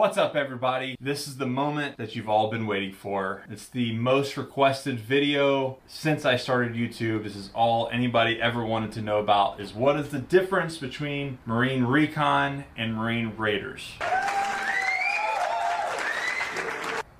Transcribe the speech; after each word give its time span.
What's 0.00 0.16
up 0.16 0.34
everybody? 0.34 0.96
This 0.98 1.28
is 1.28 1.36
the 1.36 1.44
moment 1.44 1.98
that 1.98 2.16
you've 2.16 2.26
all 2.26 2.48
been 2.50 2.66
waiting 2.66 2.90
for. 2.90 3.42
It's 3.50 3.68
the 3.68 3.94
most 3.98 4.38
requested 4.38 4.98
video 4.98 5.76
since 5.86 6.24
I 6.24 6.36
started 6.36 6.72
YouTube. 6.72 7.24
This 7.24 7.36
is 7.36 7.50
all 7.54 7.86
anybody 7.92 8.40
ever 8.40 8.64
wanted 8.64 8.92
to 8.92 9.02
know 9.02 9.18
about 9.18 9.60
is 9.60 9.74
what 9.74 10.00
is 10.00 10.08
the 10.08 10.18
difference 10.18 10.78
between 10.78 11.36
Marine 11.44 11.84
Recon 11.84 12.64
and 12.78 12.94
Marine 12.94 13.34
Raiders. 13.36 13.92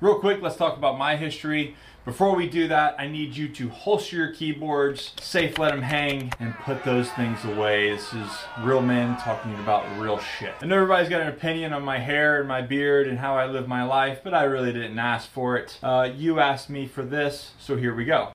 Real 0.01 0.19
quick, 0.19 0.41
let's 0.41 0.57
talk 0.57 0.79
about 0.79 0.97
my 0.97 1.17
history. 1.17 1.77
Before 2.11 2.35
we 2.35 2.49
do 2.49 2.67
that, 2.67 2.97
I 2.99 3.07
need 3.07 3.37
you 3.37 3.49
to 3.51 3.69
holster 3.69 4.17
your 4.17 4.33
keyboards, 4.33 5.13
safe 5.21 5.61
let 5.61 5.71
them 5.71 5.81
hang, 5.81 6.33
and 6.41 6.53
put 6.57 6.83
those 6.83 7.09
things 7.11 7.45
away. 7.45 7.93
This 7.93 8.13
is 8.13 8.29
real 8.63 8.83
men 8.83 9.17
talking 9.19 9.55
about 9.61 9.85
real 9.97 10.19
shit. 10.19 10.53
I 10.61 10.67
know 10.67 10.75
everybody's 10.75 11.09
got 11.09 11.21
an 11.21 11.29
opinion 11.29 11.73
on 11.73 11.85
my 11.85 11.99
hair 12.01 12.41
and 12.41 12.49
my 12.49 12.63
beard 12.63 13.07
and 13.07 13.17
how 13.17 13.37
I 13.37 13.47
live 13.47 13.69
my 13.69 13.85
life, 13.85 14.23
but 14.25 14.35
I 14.35 14.43
really 14.43 14.73
didn't 14.73 14.99
ask 14.99 15.31
for 15.31 15.57
it. 15.57 15.79
Uh, 15.85 16.11
you 16.13 16.41
asked 16.41 16.69
me 16.69 16.89
for 16.89 17.05
this, 17.05 17.53
so 17.61 17.77
here 17.77 17.95
we 17.95 18.05
go. 18.05 18.33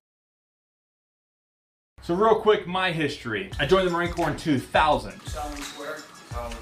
So 2.01 2.15
real 2.15 2.35
quick, 2.35 2.65
my 2.65 2.93
history. 2.93 3.51
I 3.59 3.65
joined 3.65 3.87
the 3.87 3.91
Marine 3.91 4.13
Corps 4.13 4.29
in 4.29 4.37
2000. 4.37 5.21
solemnly 5.23 5.61
swear 5.61 5.97
solemnly 6.31 6.61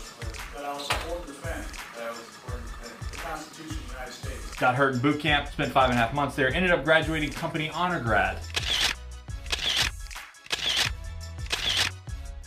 Got 4.57 4.75
hurt 4.75 4.93
in 4.93 4.99
boot 4.99 5.19
camp, 5.19 5.47
spent 5.47 5.71
five 5.71 5.89
and 5.89 5.97
a 5.97 6.01
half 6.01 6.13
months 6.13 6.35
there, 6.35 6.53
ended 6.53 6.71
up 6.71 6.83
graduating 6.83 7.31
company 7.31 7.69
honor 7.71 7.99
grad. 7.99 8.37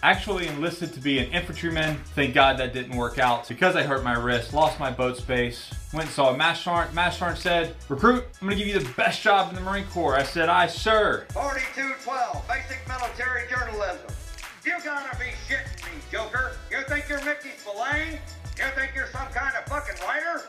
Actually 0.02 0.46
enlisted 0.46 0.92
to 0.92 1.00
be 1.00 1.18
an 1.18 1.32
infantryman. 1.32 1.96
Thank 2.14 2.32
God 2.32 2.58
that 2.58 2.72
didn't 2.72 2.96
work 2.96 3.18
out 3.18 3.48
because 3.48 3.74
I 3.74 3.82
hurt 3.82 4.04
my 4.04 4.14
wrist, 4.14 4.54
lost 4.54 4.78
my 4.78 4.90
boat 4.90 5.16
space, 5.16 5.72
went 5.92 6.06
and 6.06 6.14
saw 6.14 6.32
a 6.32 6.36
Master 6.36 6.64
Sergeant. 6.64 6.94
Master 6.94 7.18
Sergeant 7.18 7.42
said, 7.42 7.76
recruit, 7.88 8.24
I'm 8.40 8.46
gonna 8.46 8.56
give 8.56 8.68
you 8.68 8.78
the 8.78 8.92
best 8.92 9.22
job 9.22 9.48
in 9.48 9.56
the 9.56 9.60
Marine 9.62 9.86
Corps. 9.86 10.14
I 10.14 10.22
said, 10.22 10.48
aye, 10.48 10.68
sir. 10.68 11.26
4212, 11.32 12.46
basic 12.46 12.86
military 12.86 13.48
journalism. 13.48 14.06
You 14.64 14.74
gotta 14.84 15.16
be 15.18 15.26
shitting 15.48 15.84
me, 15.86 16.00
Joker. 16.12 16.52
You 16.70 16.82
think 16.86 17.08
you're 17.08 17.24
Mickey 17.24 17.50
Spillane? 17.58 18.20
You 18.58 18.64
think 18.76 18.92
you're 18.94 19.08
some 19.08 19.26
kind 19.28 19.56
of 19.56 19.64
fucking 19.64 20.06
writer? 20.06 20.42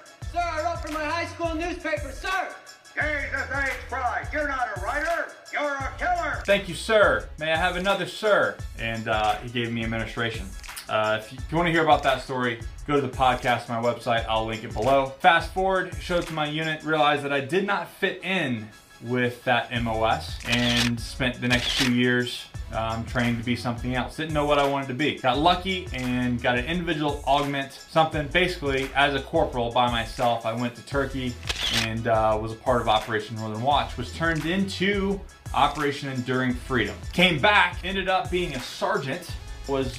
Sir, 0.87 0.93
for 0.93 0.99
my 0.99 1.05
high 1.05 1.25
school 1.25 1.55
newspaper, 1.55 2.11
sir. 2.11 2.55
Jesus 2.95 3.47
H. 3.53 3.73
Christ, 3.89 4.33
you're 4.33 4.47
not 4.47 4.69
a 4.75 4.81
writer. 4.81 5.31
You're 5.51 5.75
a 5.75 5.93
killer. 5.97 6.41
Thank 6.45 6.69
you, 6.69 6.75
sir. 6.75 7.27
May 7.39 7.51
I 7.51 7.57
have 7.57 7.75
another 7.75 8.05
sir? 8.05 8.57
And 8.79 9.07
uh, 9.07 9.35
he 9.37 9.49
gave 9.49 9.71
me 9.71 9.83
administration. 9.83 10.47
Uh, 10.87 11.19
if, 11.21 11.31
you, 11.31 11.39
if 11.39 11.51
you 11.51 11.57
want 11.57 11.67
to 11.67 11.71
hear 11.71 11.83
about 11.83 12.03
that 12.03 12.21
story, 12.21 12.61
go 12.85 12.95
to 12.95 13.01
the 13.01 13.09
podcast, 13.09 13.69
my 13.69 13.81
website. 13.81 14.25
I'll 14.29 14.45
link 14.45 14.63
it 14.63 14.73
below. 14.73 15.07
Fast 15.19 15.53
forward, 15.53 15.93
showed 15.99 16.25
to 16.27 16.33
my 16.33 16.47
unit, 16.47 16.83
realized 16.83 17.23
that 17.23 17.33
I 17.33 17.41
did 17.41 17.67
not 17.67 17.89
fit 17.89 18.23
in 18.23 18.69
with 19.03 19.43
that 19.43 19.71
MOS, 19.83 20.39
and 20.47 20.99
spent 20.99 21.41
the 21.41 21.47
next 21.47 21.77
two 21.77 21.93
years 21.93 22.47
um, 22.73 23.05
training 23.05 23.37
to 23.37 23.43
be 23.43 23.55
something 23.55 23.95
else. 23.95 24.17
Didn't 24.17 24.33
know 24.33 24.45
what 24.45 24.59
I 24.59 24.67
wanted 24.67 24.87
to 24.89 24.93
be. 24.93 25.17
Got 25.17 25.37
lucky 25.37 25.87
and 25.93 26.41
got 26.41 26.57
an 26.57 26.65
individual 26.65 27.23
augment, 27.25 27.71
something 27.71 28.27
basically 28.27 28.89
as 28.95 29.15
a 29.15 29.21
corporal 29.21 29.71
by 29.71 29.89
myself. 29.89 30.45
I 30.45 30.53
went 30.53 30.75
to 30.75 30.85
Turkey 30.85 31.33
and 31.83 32.07
uh, 32.07 32.37
was 32.41 32.51
a 32.51 32.55
part 32.55 32.81
of 32.81 32.87
Operation 32.87 33.35
Northern 33.37 33.61
Watch, 33.61 33.97
was 33.97 34.13
turned 34.13 34.45
into 34.45 35.19
Operation 35.53 36.09
Enduring 36.09 36.53
Freedom. 36.53 36.95
Came 37.13 37.39
back, 37.39 37.79
ended 37.83 38.09
up 38.09 38.29
being 38.29 38.53
a 38.55 38.59
sergeant, 38.59 39.31
was 39.67 39.97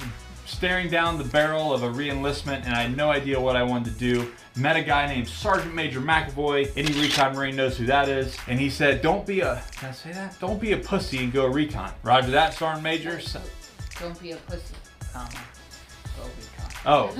staring 0.49 0.89
down 0.89 1.17
the 1.17 1.23
barrel 1.23 1.71
of 1.73 1.83
a 1.83 1.89
re-enlistment 1.89 2.65
and 2.65 2.73
I 2.73 2.81
had 2.83 2.97
no 2.97 3.11
idea 3.11 3.39
what 3.39 3.55
I 3.55 3.63
wanted 3.63 3.93
to 3.93 3.99
do. 3.99 4.31
Met 4.55 4.75
a 4.75 4.81
guy 4.83 5.07
named 5.07 5.27
Sergeant 5.27 5.73
Major 5.73 6.01
McAvoy. 6.01 6.71
Any 6.75 6.91
recon 6.99 7.35
marine 7.35 7.55
knows 7.55 7.77
who 7.77 7.85
that 7.85 8.09
is. 8.09 8.35
And 8.47 8.59
he 8.59 8.69
said, 8.69 9.01
don't 9.01 9.25
be 9.25 9.41
a, 9.41 9.63
can 9.77 9.89
I 9.89 9.91
say 9.91 10.11
that? 10.11 10.37
Don't 10.39 10.59
be 10.59 10.73
a 10.73 10.77
pussy 10.77 11.19
and 11.19 11.31
go 11.31 11.45
recon. 11.45 11.91
Roger 12.03 12.31
that, 12.31 12.53
Sergeant 12.55 12.83
Major. 12.83 13.19
So, 13.19 13.41
Don't 13.99 14.19
be 14.21 14.31
a 14.31 14.37
pussy, 14.37 14.75
comma. 15.13 15.29
Oh, 16.85 17.13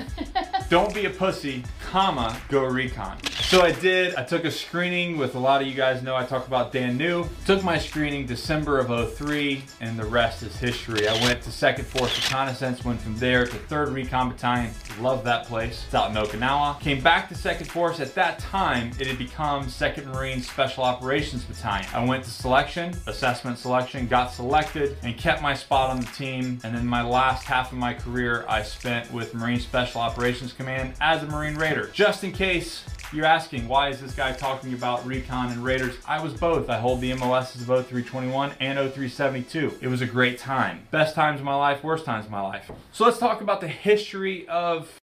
don't 0.69 0.93
be 0.93 1.05
a 1.05 1.09
pussy, 1.09 1.63
comma, 1.81 2.39
go 2.47 2.63
recon. 2.63 3.17
So 3.49 3.61
I 3.61 3.71
did, 3.71 4.15
I 4.15 4.23
took 4.23 4.45
a 4.45 4.51
screening 4.51 5.17
with 5.17 5.35
a 5.35 5.39
lot 5.39 5.61
of 5.61 5.67
you 5.67 5.73
guys 5.73 6.01
know 6.01 6.15
I 6.15 6.23
talk 6.23 6.47
about 6.47 6.71
Dan 6.71 6.97
New. 6.97 7.27
Took 7.45 7.63
my 7.63 7.77
screening 7.77 8.25
December 8.25 8.79
of 8.79 9.13
03 9.13 9.63
and 9.81 9.99
the 9.99 10.05
rest 10.05 10.43
is 10.43 10.55
history. 10.55 11.07
I 11.07 11.13
went 11.25 11.41
to 11.41 11.49
2nd 11.49 11.83
Force 11.83 12.15
Reconnaissance, 12.15 12.85
went 12.85 13.01
from 13.01 13.17
there 13.17 13.45
to 13.45 13.55
3rd 13.55 13.93
Recon 13.93 14.29
Battalion. 14.29 14.71
Love 15.01 15.23
that 15.23 15.45
place. 15.47 15.83
It's 15.85 15.93
out 15.93 16.11
in 16.11 16.15
Okinawa. 16.15 16.79
Came 16.79 17.01
back 17.01 17.27
to 17.29 17.35
2nd 17.35 17.67
Force. 17.67 17.99
At 17.99 18.15
that 18.15 18.39
time, 18.39 18.91
it 18.99 19.07
had 19.07 19.17
become 19.17 19.65
2nd 19.65 20.05
Marine 20.13 20.41
Special 20.41 20.83
Operations 20.83 21.43
Battalion. 21.43 21.87
I 21.93 22.05
went 22.05 22.23
to 22.23 22.29
selection, 22.29 22.93
assessment 23.07 23.57
selection, 23.57 24.07
got 24.07 24.31
selected 24.31 24.97
and 25.03 25.17
kept 25.17 25.41
my 25.41 25.53
spot 25.53 25.89
on 25.89 25.99
the 25.99 26.07
team. 26.07 26.59
And 26.63 26.75
then 26.75 26.85
my 26.85 27.01
last 27.01 27.45
half 27.45 27.71
of 27.71 27.77
my 27.77 27.93
career, 27.93 28.45
I 28.47 28.61
spent 28.61 28.88
with 29.11 29.33
Marine 29.33 29.59
Special 29.59 30.01
Operations 30.01 30.53
Command 30.53 30.93
as 30.99 31.23
a 31.23 31.27
Marine 31.27 31.55
Raider. 31.55 31.89
Just 31.93 32.23
in 32.23 32.31
case 32.31 32.83
you're 33.13 33.25
asking, 33.25 33.67
why 33.67 33.89
is 33.89 33.99
this 34.01 34.13
guy 34.13 34.33
talking 34.33 34.73
about 34.73 35.05
recon 35.05 35.51
and 35.51 35.63
raiders? 35.63 35.95
I 36.07 36.21
was 36.21 36.33
both. 36.33 36.69
I 36.69 36.77
hold 36.77 37.01
the 37.01 37.13
MOSs 37.13 37.61
of 37.61 37.67
0321 37.67 38.51
and 38.59 38.77
0372. 38.77 39.79
It 39.81 39.87
was 39.87 40.01
a 40.01 40.05
great 40.05 40.37
time. 40.37 40.87
Best 40.91 41.15
times 41.15 41.39
of 41.39 41.45
my 41.45 41.55
life, 41.55 41.83
worst 41.83 42.05
times 42.05 42.25
of 42.25 42.31
my 42.31 42.41
life. 42.41 42.69
So 42.91 43.05
let's 43.05 43.17
talk 43.17 43.41
about 43.41 43.61
the 43.61 43.67
history 43.67 44.47
of 44.47 44.98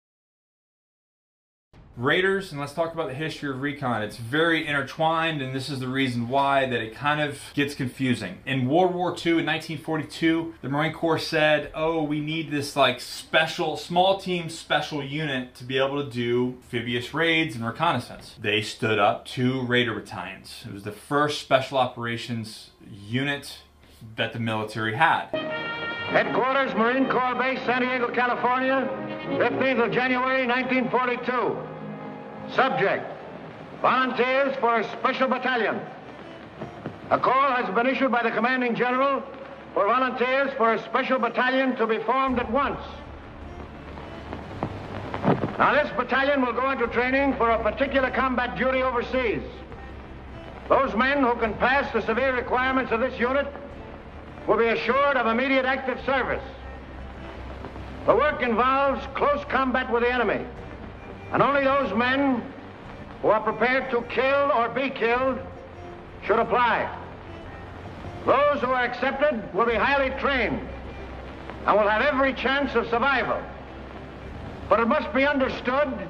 Raiders 1.97 2.51
and 2.51 2.61
let's 2.61 2.73
talk 2.73 2.93
about 2.93 3.07
the 3.07 3.15
history 3.15 3.49
of 3.51 3.63
recon. 3.63 4.03
It's 4.03 4.17
very 4.17 4.67
intertwined 4.67 5.41
and 5.41 5.55
this 5.55 5.69
is 5.69 5.79
the 5.79 5.87
reason 5.87 6.29
why 6.29 6.67
that 6.67 6.81
it 6.81 6.93
kind 6.93 7.21
of 7.21 7.41
gets 7.55 7.77
confusing. 7.77 8.39
In 8.45 8.69
World 8.69 8.95
War 8.95 9.11
II 9.11 9.39
in 9.39 9.47
1942, 9.47 10.55
the 10.61 10.69
Marine 10.69 10.93
Corps 10.93 11.21
said, 11.21 11.71
oh, 11.73 12.03
we 12.03 12.19
need 12.19 12.51
this 12.51 12.75
like 12.75 13.01
special, 13.01 13.77
small 13.77 14.19
team 14.19 14.51
special 14.51 15.05
unit 15.05 15.55
to 15.55 15.63
be 15.63 15.79
able 15.79 16.05
to 16.05 16.11
do 16.11 16.57
amphibious 16.57 17.15
raids 17.15 17.55
and 17.55 17.65
reconnaissance. 17.65 18.35
They 18.41 18.61
stood 18.61 18.99
up 18.99 19.25
two 19.25 19.63
Raider 19.63 19.95
battalions. 19.95 20.65
It 20.67 20.75
was 20.75 20.83
the 20.83 20.91
first 20.91 21.41
special 21.43 21.79
operations 21.79 22.71
unit 22.91 23.59
that 24.17 24.33
the 24.33 24.41
military 24.41 24.97
had. 24.97 25.29
Headquarters, 26.09 26.75
Marine 26.75 27.09
Corps 27.09 27.37
Base, 27.37 27.61
San 27.65 27.83
Diego, 27.83 28.13
California, 28.13 28.89
15th 29.39 29.87
of 29.87 29.93
January, 29.93 30.45
1942. 30.45 31.74
Subject, 32.53 33.05
volunteers 33.81 34.55
for 34.57 34.81
a 34.81 34.85
special 34.99 35.29
battalion. 35.29 35.81
A 37.11 37.19
call 37.19 37.53
has 37.53 37.73
been 37.75 37.87
issued 37.87 38.13
by 38.13 38.23
the 38.23 38.31
commanding 38.31 38.75
general 38.75 39.23
for 39.73 39.87
volunteers 39.87 40.53
for 40.57 40.75
a 40.75 40.83
special 40.85 41.19
battalion 41.19 41.77
to 41.77 41.87
be 41.87 41.99
formed 41.99 42.39
at 42.39 42.51
once. 42.51 42.81
Now, 45.59 45.75
this 45.75 45.93
battalion 45.97 46.43
will 46.43 46.53
go 46.53 46.71
into 46.71 46.87
training 46.89 47.37
for 47.37 47.51
a 47.51 47.63
particular 47.63 48.11
combat 48.11 48.57
duty 48.57 48.83
overseas. 48.83 49.43
Those 50.69 50.95
men 50.95 51.23
who 51.23 51.35
can 51.37 51.55
pass 51.55 51.93
the 51.93 52.03
severe 52.03 52.35
requirements 52.35 52.91
of 52.91 53.01
this 53.01 53.19
unit 53.19 53.47
will 54.47 54.59
be 54.59 54.69
assured 54.69 55.17
of 55.17 55.27
immediate 55.27 55.65
active 55.65 55.99
service. 56.05 56.43
The 58.07 58.15
work 58.15 58.43
involves 58.43 59.07
close 59.15 59.45
combat 59.47 59.91
with 59.91 60.03
the 60.03 60.13
enemy, 60.13 60.45
and 61.33 61.43
only 61.43 61.65
those 61.65 61.95
men 61.97 62.43
who 63.23 63.29
are 63.29 63.41
prepared 63.41 63.91
to 63.91 64.03
kill 64.03 64.53
or 64.53 64.69
be 64.69 64.91
killed 64.91 65.39
should 66.25 66.39
apply. 66.39 66.89
Those 68.27 68.61
who 68.61 68.69
are 68.69 68.85
accepted 68.85 69.53
will 69.55 69.67
be 69.67 69.75
highly 69.75 70.11
trained 70.21 70.61
and 71.67 71.77
will 71.77 71.89
have 71.89 72.03
every 72.03 72.33
chance 72.35 72.75
of 72.75 72.89
survival. 72.89 73.41
But 74.69 74.81
it 74.81 74.87
must 74.87 75.13
be 75.13 75.27
understood 75.27 76.09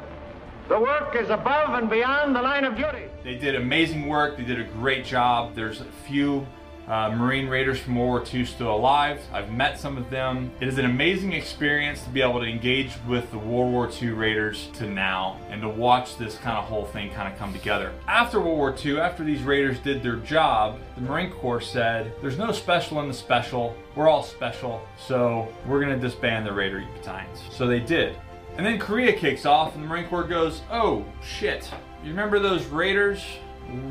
the 0.69 0.81
work 0.81 1.15
is 1.15 1.29
above 1.29 1.75
and 1.75 1.91
beyond 1.91 2.35
the 2.35 2.41
line 2.41 2.65
of 2.65 2.77
duty. 2.77 3.05
They 3.23 3.35
did 3.35 3.55
amazing 3.55 4.09
work. 4.09 4.37
They 4.37 4.45
did 4.45 4.61
a 4.61 4.65
great 4.65 5.05
job. 5.05 5.55
There's 5.55 5.81
a 5.81 5.87
few 6.07 6.47
uh, 6.89 7.11
Marine 7.11 7.49
Raiders 7.49 7.79
from 7.79 7.97
World 7.97 8.09
War 8.09 8.25
II 8.33 8.45
still 8.45 8.75
alive. 8.75 9.21
I've 9.33 9.51
met 9.51 9.79
some 9.79 9.97
of 9.97 10.11
them. 10.11 10.51
It 10.61 10.69
is 10.69 10.79
an 10.79 10.85
amazing 10.85 11.33
experience 11.33 12.03
to 12.03 12.11
be 12.11 12.21
able 12.21 12.41
to 12.41 12.47
engage 12.47 12.93
with 13.09 13.31
the 13.31 13.39
World 13.39 13.73
War 13.73 13.91
II 13.91 14.11
Raiders 14.11 14.69
to 14.75 14.87
now 14.87 15.39
and 15.51 15.63
to 15.63 15.69
watch 15.69 16.17
this 16.17 16.37
kind 16.37 16.59
of 16.59 16.65
whole 16.65 16.85
thing 16.85 17.11
kind 17.11 17.33
of 17.33 17.39
come 17.39 17.53
together. 17.53 17.93
After 18.07 18.41
World 18.41 18.59
War 18.59 18.75
II, 18.85 19.01
after 19.01 19.25
these 19.25 19.43
Raiders 19.43 19.79
did 19.79 20.03
their 20.03 20.17
job, 20.17 20.79
the 20.97 21.03
Marine 21.03 21.31
Corps 21.31 21.61
said, 21.61 22.13
there's 22.21 22.39
no 22.39 22.53
special 22.53 23.01
in 23.01 23.09
the 23.09 23.15
special. 23.15 23.77
We're 23.95 24.09
all 24.09 24.23
special, 24.23 24.87
so 24.99 25.49
we're 25.67 25.81
going 25.81 25.99
to 25.99 26.01
disband 26.01 26.47
the 26.47 26.53
Raider 26.53 26.85
battalions. 26.97 27.41
So 27.51 27.67
they 27.67 27.81
did. 27.81 28.17
And 28.57 28.65
then 28.65 28.79
Korea 28.79 29.13
kicks 29.13 29.47
off 29.47 29.75
and 29.75 29.83
the 29.83 29.89
Marine 29.89 30.07
Corps 30.07 30.25
goes, 30.25 30.63
oh 30.71 31.05
shit, 31.23 31.69
you 32.05 32.11
remember 32.11 32.39
those 32.39 32.67
Raiders? 32.67 33.25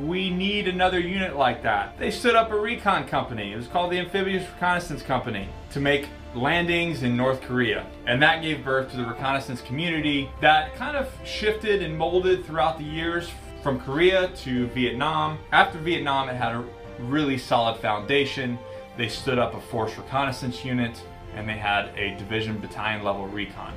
We 0.03 0.29
need 0.29 0.67
another 0.67 0.99
unit 0.99 1.35
like 1.35 1.63
that. 1.63 1.97
They 1.97 2.11
stood 2.11 2.35
up 2.35 2.51
a 2.51 2.59
recon 2.59 3.07
company. 3.07 3.53
It 3.53 3.55
was 3.55 3.67
called 3.67 3.91
the 3.91 3.99
Amphibious 3.99 4.47
Reconnaissance 4.53 5.01
Company 5.01 5.49
to 5.71 5.79
make 5.79 6.07
landings 6.35 7.03
in 7.03 7.17
North 7.17 7.41
Korea. 7.41 7.85
And 8.05 8.21
that 8.21 8.41
gave 8.41 8.63
birth 8.63 8.91
to 8.91 8.97
the 8.97 9.05
reconnaissance 9.05 9.61
community 9.61 10.29
that 10.41 10.75
kind 10.75 10.95
of 10.95 11.09
shifted 11.25 11.83
and 11.83 11.97
molded 11.97 12.45
throughout 12.45 12.77
the 12.77 12.83
years 12.83 13.29
from 13.61 13.79
Korea 13.79 14.27
to 14.27 14.67
Vietnam. 14.67 15.39
After 15.51 15.79
Vietnam, 15.79 16.29
it 16.29 16.35
had 16.35 16.53
a 16.53 16.65
really 16.99 17.37
solid 17.37 17.79
foundation. 17.79 18.57
They 18.97 19.09
stood 19.09 19.39
up 19.39 19.53
a 19.53 19.61
force 19.61 19.97
reconnaissance 19.97 20.63
unit 20.63 21.01
and 21.35 21.47
they 21.47 21.57
had 21.57 21.87
a 21.97 22.15
division 22.17 22.59
battalion 22.59 23.03
level 23.03 23.27
recon. 23.27 23.73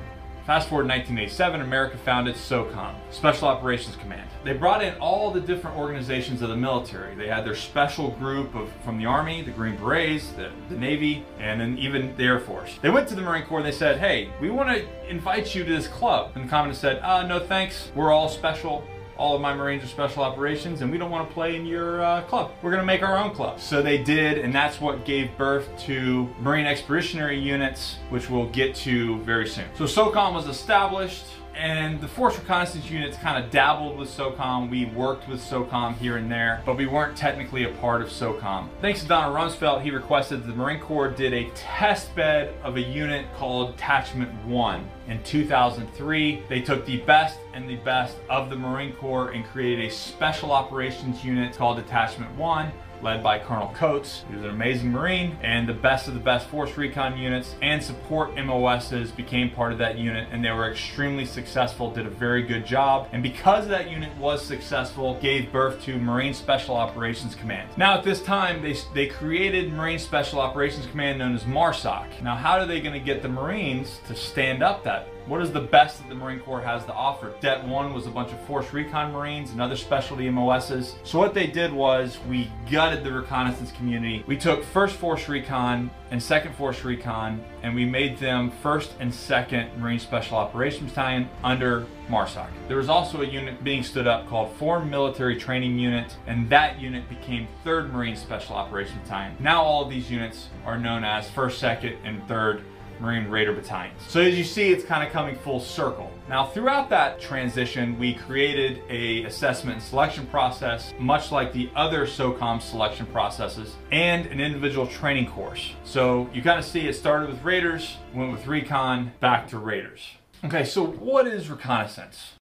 Fast 0.47 0.69
forward 0.69 0.87
1987, 0.87 1.59
America 1.59 1.97
founded 1.97 2.35
SOCOM, 2.35 2.95
Special 3.11 3.49
Operations 3.49 3.97
Command. 3.97 4.29
They 4.45 4.53
brought 4.53 4.81
in 4.81 4.95
all 4.95 5.29
the 5.29 5.41
different 5.41 5.75
organizations 5.75 6.41
of 6.41 6.47
the 6.47 6.55
military. 6.55 7.15
They 7.15 7.27
had 7.27 7.43
their 7.43 7.53
special 7.53 8.11
group 8.11 8.55
of 8.55 8.71
from 8.85 8.97
the 8.97 9.05
Army, 9.05 9.41
the 9.41 9.51
Green 9.51 9.75
Berets, 9.75 10.31
the, 10.37 10.49
the 10.69 10.77
Navy, 10.77 11.25
and 11.37 11.59
then 11.59 11.77
even 11.77 12.15
the 12.15 12.23
Air 12.23 12.39
Force. 12.39 12.79
They 12.81 12.89
went 12.89 13.09
to 13.09 13.15
the 13.15 13.21
Marine 13.21 13.43
Corps 13.43 13.57
and 13.57 13.67
they 13.67 13.73
said, 13.73 13.99
hey, 13.99 14.29
we 14.39 14.49
want 14.49 14.69
to 14.69 15.09
invite 15.09 15.53
you 15.53 15.65
to 15.65 15.69
this 15.69 15.89
club. 15.89 16.31
And 16.35 16.45
the 16.45 16.47
Commandant 16.47 16.77
said, 16.77 17.01
uh, 17.03 17.27
no 17.27 17.41
thanks, 17.41 17.91
we're 17.93 18.13
all 18.13 18.29
special 18.29 18.87
all 19.17 19.35
of 19.35 19.41
my 19.41 19.53
Marines 19.53 19.83
are 19.83 19.87
special 19.87 20.23
operations 20.23 20.81
and 20.81 20.91
we 20.91 20.97
don't 20.97 21.11
want 21.11 21.27
to 21.27 21.33
play 21.33 21.55
in 21.55 21.65
your 21.65 22.01
uh, 22.01 22.21
club. 22.23 22.51
We're 22.61 22.71
going 22.71 22.81
to 22.81 22.85
make 22.85 23.03
our 23.03 23.17
own 23.17 23.33
club. 23.33 23.59
So 23.59 23.81
they 23.81 23.97
did, 23.97 24.37
and 24.37 24.53
that's 24.53 24.79
what 24.79 25.05
gave 25.05 25.35
birth 25.37 25.67
to 25.85 26.29
Marine 26.39 26.65
Expeditionary 26.65 27.39
Units, 27.39 27.97
which 28.09 28.29
we'll 28.29 28.49
get 28.49 28.75
to 28.75 29.17
very 29.19 29.47
soon. 29.47 29.65
So 29.75 29.85
SOCOM 29.85 30.33
was 30.33 30.47
established 30.47 31.25
and 31.57 31.99
the 31.99 32.07
Force 32.07 32.37
Reconnaissance 32.37 32.89
units 32.89 33.17
kind 33.17 33.43
of 33.43 33.51
dabbled 33.51 33.97
with 33.97 34.09
SOCOM. 34.09 34.69
We 34.69 34.85
worked 34.85 35.27
with 35.27 35.41
SOCOM 35.41 35.97
here 35.97 36.17
and 36.17 36.31
there, 36.31 36.61
but 36.65 36.77
we 36.77 36.85
weren't 36.85 37.17
technically 37.17 37.63
a 37.63 37.69
part 37.69 38.01
of 38.01 38.09
SOCOM. 38.09 38.69
Thanks 38.81 39.01
to 39.01 39.07
Donald 39.07 39.35
Rumsfeld, 39.35 39.81
he 39.81 39.91
requested 39.91 40.45
the 40.45 40.53
Marine 40.53 40.79
Corps 40.79 41.09
did 41.09 41.33
a 41.33 41.49
test 41.51 42.15
bed 42.15 42.53
of 42.63 42.77
a 42.77 42.81
unit 42.81 43.25
called 43.35 43.75
Detachment 43.75 44.31
1. 44.45 44.89
In 45.07 45.23
2003, 45.23 46.43
they 46.49 46.61
took 46.61 46.85
the 46.85 46.97
best 47.01 47.39
and 47.53 47.69
the 47.69 47.77
best 47.77 48.17
of 48.29 48.49
the 48.49 48.55
Marine 48.55 48.93
Corps 48.93 49.31
and 49.31 49.45
created 49.45 49.85
a 49.85 49.91
special 49.91 50.51
operations 50.51 51.23
unit 51.23 51.55
called 51.55 51.77
Detachment 51.77 52.33
1 52.35 52.71
led 53.01 53.23
by 53.23 53.39
Colonel 53.39 53.73
Coates, 53.75 54.23
who's 54.29 54.43
an 54.43 54.49
amazing 54.49 54.91
Marine, 54.91 55.37
and 55.41 55.67
the 55.67 55.73
best 55.73 56.07
of 56.07 56.13
the 56.13 56.19
best 56.19 56.47
Force 56.47 56.77
Recon 56.77 57.17
units 57.17 57.55
and 57.61 57.81
support 57.81 58.35
MOSs 58.35 59.11
became 59.11 59.49
part 59.49 59.71
of 59.71 59.77
that 59.77 59.97
unit, 59.97 60.27
and 60.31 60.43
they 60.43 60.51
were 60.51 60.69
extremely 60.69 61.25
successful, 61.25 61.91
did 61.91 62.05
a 62.05 62.09
very 62.09 62.43
good 62.43 62.65
job, 62.65 63.07
and 63.11 63.21
because 63.21 63.67
that 63.67 63.89
unit 63.89 64.15
was 64.17 64.45
successful, 64.45 65.19
gave 65.21 65.51
birth 65.51 65.81
to 65.83 65.97
Marine 65.97 66.33
Special 66.33 66.75
Operations 66.75 67.35
Command. 67.35 67.69
Now 67.77 67.97
at 67.97 68.03
this 68.03 68.21
time, 68.21 68.61
they, 68.61 68.75
they 68.93 69.07
created 69.07 69.73
Marine 69.73 69.99
Special 69.99 70.39
Operations 70.39 70.85
Command 70.87 71.19
known 71.19 71.35
as 71.35 71.43
MARSOC. 71.43 72.21
Now 72.21 72.35
how 72.35 72.57
are 72.57 72.65
they 72.65 72.81
gonna 72.81 72.99
get 72.99 73.21
the 73.21 73.29
Marines 73.29 73.99
to 74.07 74.15
stand 74.15 74.63
up 74.63 74.83
that 74.83 75.07
what 75.27 75.41
is 75.41 75.51
the 75.51 75.59
best 75.61 75.99
that 75.99 76.09
the 76.09 76.15
Marine 76.15 76.39
Corps 76.39 76.61
has 76.61 76.85
to 76.85 76.93
offer? 76.93 77.33
Det 77.41 77.63
1 77.63 77.93
was 77.93 78.07
a 78.07 78.09
bunch 78.09 78.31
of 78.31 78.39
Force 78.41 78.71
Recon 78.71 79.11
Marines 79.11 79.51
and 79.51 79.61
other 79.61 79.75
specialty 79.75 80.29
MOSs. 80.29 80.95
So 81.03 81.19
what 81.19 81.33
they 81.33 81.47
did 81.47 81.73
was 81.73 82.17
we 82.29 82.49
gutted 82.71 83.03
the 83.03 83.11
reconnaissance 83.11 83.71
community. 83.73 84.23
We 84.25 84.37
took 84.37 84.63
1st 84.63 84.91
Force 84.91 85.27
Recon 85.27 85.91
and 86.11 86.21
2nd 86.21 86.55
Force 86.55 86.83
Recon 86.83 87.43
and 87.63 87.75
we 87.75 87.85
made 87.85 88.17
them 88.17 88.51
1st 88.63 88.91
and 88.99 89.11
2nd 89.11 89.77
Marine 89.77 89.99
Special 89.99 90.37
Operations 90.37 90.91
Battalion 90.91 91.29
under 91.43 91.85
MARSOC. 92.09 92.47
There 92.69 92.77
was 92.77 92.87
also 92.87 93.21
a 93.21 93.25
unit 93.25 93.61
being 93.63 93.83
stood 93.83 94.07
up 94.07 94.29
called 94.29 94.53
Foreign 94.53 94.89
Military 94.89 95.35
Training 95.35 95.77
Unit 95.77 96.15
and 96.25 96.49
that 96.49 96.79
unit 96.79 97.09
became 97.09 97.49
3rd 97.65 97.91
Marine 97.91 98.15
Special 98.15 98.55
Operations 98.55 99.01
Battalion. 99.03 99.35
Now 99.39 99.61
all 99.61 99.83
of 99.83 99.89
these 99.89 100.09
units 100.09 100.47
are 100.65 100.77
known 100.77 101.03
as 101.03 101.27
1st, 101.29 101.81
2nd, 101.81 101.97
and 102.05 102.25
3rd 102.29 102.63
Marine 102.99 103.27
Raider 103.27 103.53
battalions. 103.53 104.01
So 104.07 104.21
as 104.21 104.37
you 104.37 104.43
see, 104.43 104.71
it's 104.71 104.83
kind 104.83 105.05
of 105.05 105.11
coming 105.11 105.35
full 105.35 105.59
circle. 105.59 106.11
Now 106.29 106.45
throughout 106.47 106.89
that 106.89 107.19
transition, 107.19 107.97
we 107.97 108.13
created 108.13 108.81
a 108.89 109.23
assessment 109.23 109.77
and 109.77 109.83
selection 109.83 110.25
process, 110.27 110.93
much 110.99 111.31
like 111.31 111.53
the 111.53 111.69
other 111.75 112.05
SOCOM 112.05 112.61
selection 112.61 113.05
processes, 113.07 113.75
and 113.91 114.25
an 114.27 114.39
individual 114.39 114.87
training 114.87 115.27
course. 115.27 115.73
So 115.83 116.29
you 116.33 116.41
kind 116.41 116.59
of 116.59 116.65
see 116.65 116.87
it 116.87 116.93
started 116.93 117.29
with 117.29 117.43
Raiders, 117.43 117.97
went 118.13 118.31
with 118.31 118.47
Recon, 118.47 119.11
back 119.19 119.47
to 119.49 119.57
Raiders. 119.57 120.01
Okay, 120.43 120.65
so 120.65 120.85
what 120.85 121.27
is 121.27 121.49
reconnaissance? 121.49 122.33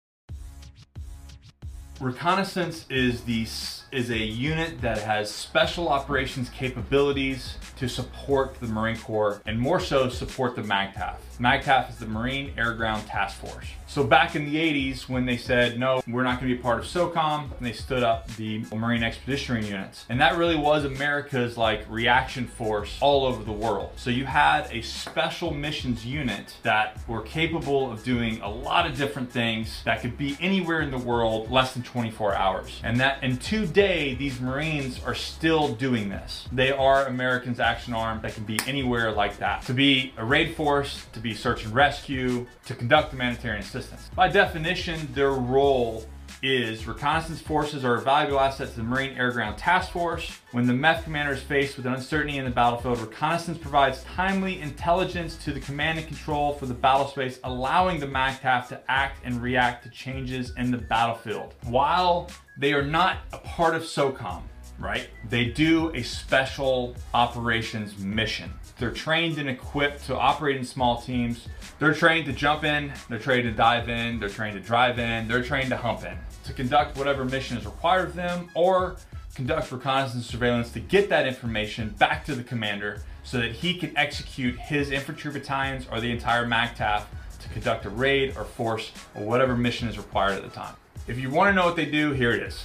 Reconnaissance 2.01 2.87
is 2.91 3.23
the 3.23 3.47
is 3.93 4.11
a 4.11 4.19
unit 4.19 4.81
that 4.81 4.99
has 4.99 5.31
special 5.31 5.89
operations 5.89 6.51
capabilities 6.51 7.57
to 7.77 7.89
support 7.89 8.59
the 8.61 8.67
Marine 8.67 8.97
Corps 8.99 9.41
and 9.47 9.59
more 9.59 9.81
so 9.81 10.09
support 10.09 10.57
the 10.57 10.63
MAGTF. 10.63 11.17
MAGTF 11.39 11.91
is 11.91 11.97
the 11.97 12.07
Marine 12.07 12.53
Air 12.57 12.75
Ground 12.75 13.07
Task 13.07 13.39
Force. 13.39 13.67
So 13.87 14.03
back 14.03 14.35
in 14.35 14.45
the 14.45 14.57
80s 14.57 15.09
when 15.09 15.27
they 15.27 15.37
said, 15.37 15.79
no, 15.79 16.03
we're 16.09 16.23
not 16.23 16.41
gonna 16.41 16.53
be 16.53 16.59
part 16.59 16.79
of 16.81 16.85
SOCOM, 16.85 17.57
and 17.57 17.67
they 17.67 17.73
stood 17.73 18.03
up 18.03 18.29
the 18.37 18.65
Marine 18.75 19.03
Expeditionary 19.03 19.67
Units. 19.67 20.05
And 20.09 20.21
that 20.21 20.37
really 20.37 20.57
was 20.57 20.85
America's 20.85 21.57
like 21.57 21.85
reaction 21.89 22.47
force 22.47 22.97
all 23.01 23.25
over 23.27 23.43
the 23.45 23.53
world. 23.53 23.93
So 23.97 24.11
you 24.11 24.25
had 24.25 24.69
a 24.71 24.83
special 24.83 25.53
missions 25.53 26.05
unit 26.05 26.57
that 26.63 26.99
were 27.07 27.23
capable 27.23 27.91
of 27.91 28.03
doing 28.05 28.41
a 28.41 28.49
lot 28.49 28.87
of 28.87 28.97
different 28.97 29.31
things 29.31 29.83
that 29.85 30.01
could 30.01 30.17
be 30.17 30.37
anywhere 30.41 30.81
in 30.81 30.91
the 30.91 30.99
world 30.99 31.51
less 31.51 31.75
than 31.75 31.83
24 31.83 32.35
hours. 32.35 32.81
And 32.83 32.99
that 33.01 33.23
in 33.23 33.39
today, 33.39 34.15
these 34.15 34.41
Marines 34.41 35.01
are 35.05 35.15
still 35.15 35.75
doing 35.75 36.09
this. 36.09 36.49
They 36.53 36.73
are 36.73 37.07
Americans 37.07 37.61
action 37.65 37.95
arm 37.95 38.21
that 38.23 38.35
can 38.35 38.45
be 38.45 38.59
anywhere 38.67 39.11
like 39.11 39.39
that. 39.39 39.63
To 39.63 39.75
be 39.75 40.13
a 40.17 40.25
raid 40.25 40.55
force, 40.55 41.07
to 41.13 41.21
be 41.21 41.35
search 41.35 41.65
and 41.65 41.75
rescue, 41.75 42.47
to 42.67 42.75
conduct 42.75 43.13
humanitarian 43.13 43.63
assistance. 43.63 44.11
By 44.15 44.29
definition, 44.29 45.09
their 45.13 45.33
role 45.33 46.05
is 46.43 46.87
reconnaissance 46.87 47.41
forces 47.41 47.85
are 47.85 47.95
a 47.95 48.01
valuable 48.03 48.39
asset 48.39 48.69
to 48.69 48.77
the 48.77 48.83
Marine 48.83 49.17
Air 49.17 49.31
Ground 49.33 49.57
Task 49.57 49.91
Force. 49.91 50.41
When 50.53 50.67
the 50.67 50.75
MEF 50.75 51.05
commander 51.05 51.33
is 51.33 51.43
faced 51.43 51.79
with 51.79 51.87
uncertainty 51.87 52.37
in 52.37 52.45
the 52.45 52.51
battlefield, 52.51 53.01
reconnaissance 53.01 53.57
provides 53.57 54.05
timely 54.05 54.61
intelligence 54.61 55.37
to 55.39 55.53
the 55.53 55.61
command 55.61 55.99
and 55.99 56.07
control 56.07 56.53
for 56.53 56.67
the 56.67 56.75
battle 56.75 57.09
space, 57.09 57.41
allowing 57.45 57.99
the 57.99 58.07
MAGTF 58.07 58.69
to 58.69 58.81
act 58.89 59.21
and 59.25 59.41
react 59.43 59.85
to 59.85 59.91
changes 59.91 60.53
in 60.59 60.71
the 60.71 60.79
battlefield. 60.79 61.55
While 61.65 62.31
they 62.59 62.75
are 62.75 62.85
not 62.85 63.19
a 63.33 63.39
part 63.39 63.75
of 63.75 63.83
SOCOM, 63.83 64.43
right? 64.79 65.09
They 65.29 65.47
do 65.47 65.91
a 65.95 66.03
special 66.03 66.95
operations 67.13 67.99
mission. 67.99 68.53
They're 68.79 68.91
trained 68.91 69.39
and 69.39 69.49
equipped 69.49 70.05
to 70.07 70.19
operate 70.19 70.57
in 70.57 70.65
small 70.65 71.01
teams. 71.01 71.49
They're 71.79 71.95
trained 71.95 72.27
to 72.27 72.33
jump 72.33 72.65
in, 72.65 72.93
they're 73.09 73.19
trained 73.19 73.45
to 73.45 73.53
dive 73.53 73.89
in, 73.89 74.19
they're 74.19 74.29
trained 74.29 74.55
to 74.55 74.61
drive 74.61 74.99
in, 74.99 75.29
they're 75.29 75.43
trained 75.43 75.71
to 75.71 75.77
hump 75.77 76.05
in, 76.05 76.17
to 76.45 76.53
conduct 76.53 76.97
whatever 76.97 77.25
mission 77.25 77.57
is 77.57 77.65
required 77.65 78.09
of 78.09 78.15
them 78.15 78.49
or 78.55 78.97
conduct 79.35 79.71
reconnaissance 79.73 80.27
surveillance 80.27 80.71
to 80.71 80.81
get 80.81 81.09
that 81.09 81.27
information 81.27 81.91
back 81.99 82.25
to 82.25 82.35
the 82.35 82.45
commander 82.45 83.03
so 83.25 83.39
that 83.39 83.53
he 83.53 83.75
can 83.75 83.97
execute 83.97 84.57
his 84.59 84.91
infantry 84.91 85.33
battalions 85.33 85.87
or 85.91 86.01
the 86.01 86.11
entire 86.11 86.47
MAGTF 86.47 87.05
to 87.41 87.49
conduct 87.49 87.85
a 87.85 87.91
raid 87.91 88.37
or 88.37 88.45
force 88.45 88.93
or 89.15 89.25
whatever 89.25 89.57
mission 89.57 89.89
is 89.89 89.99
required 89.99 90.37
at 90.37 90.43
the 90.43 90.51
time. 90.51 90.75
If 91.07 91.19
you 91.19 91.31
want 91.31 91.49
to 91.49 91.53
know 91.53 91.67
what 91.67 91.77
they 91.77 91.87
do, 91.87 92.13
here 92.13 92.31
it 92.31 92.43
is. 92.43 92.65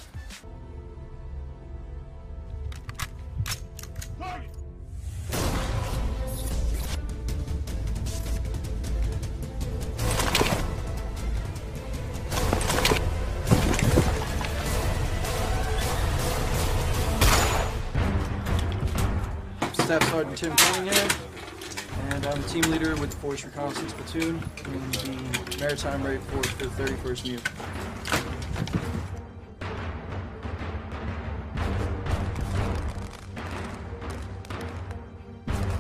Team 22.62 22.72
leader 22.72 22.94
with 22.98 23.12
the 23.12 23.16
Force 23.18 23.46
Reconnaissance 23.46 23.94
Platoon 23.94 24.44
in 24.66 24.92
the 24.92 25.58
Maritime 25.60 26.04
Raid 26.04 26.22
Force 26.24 26.48
for 26.48 26.66
the 26.66 26.84
31st 26.84 27.24
MEU. 27.26 27.40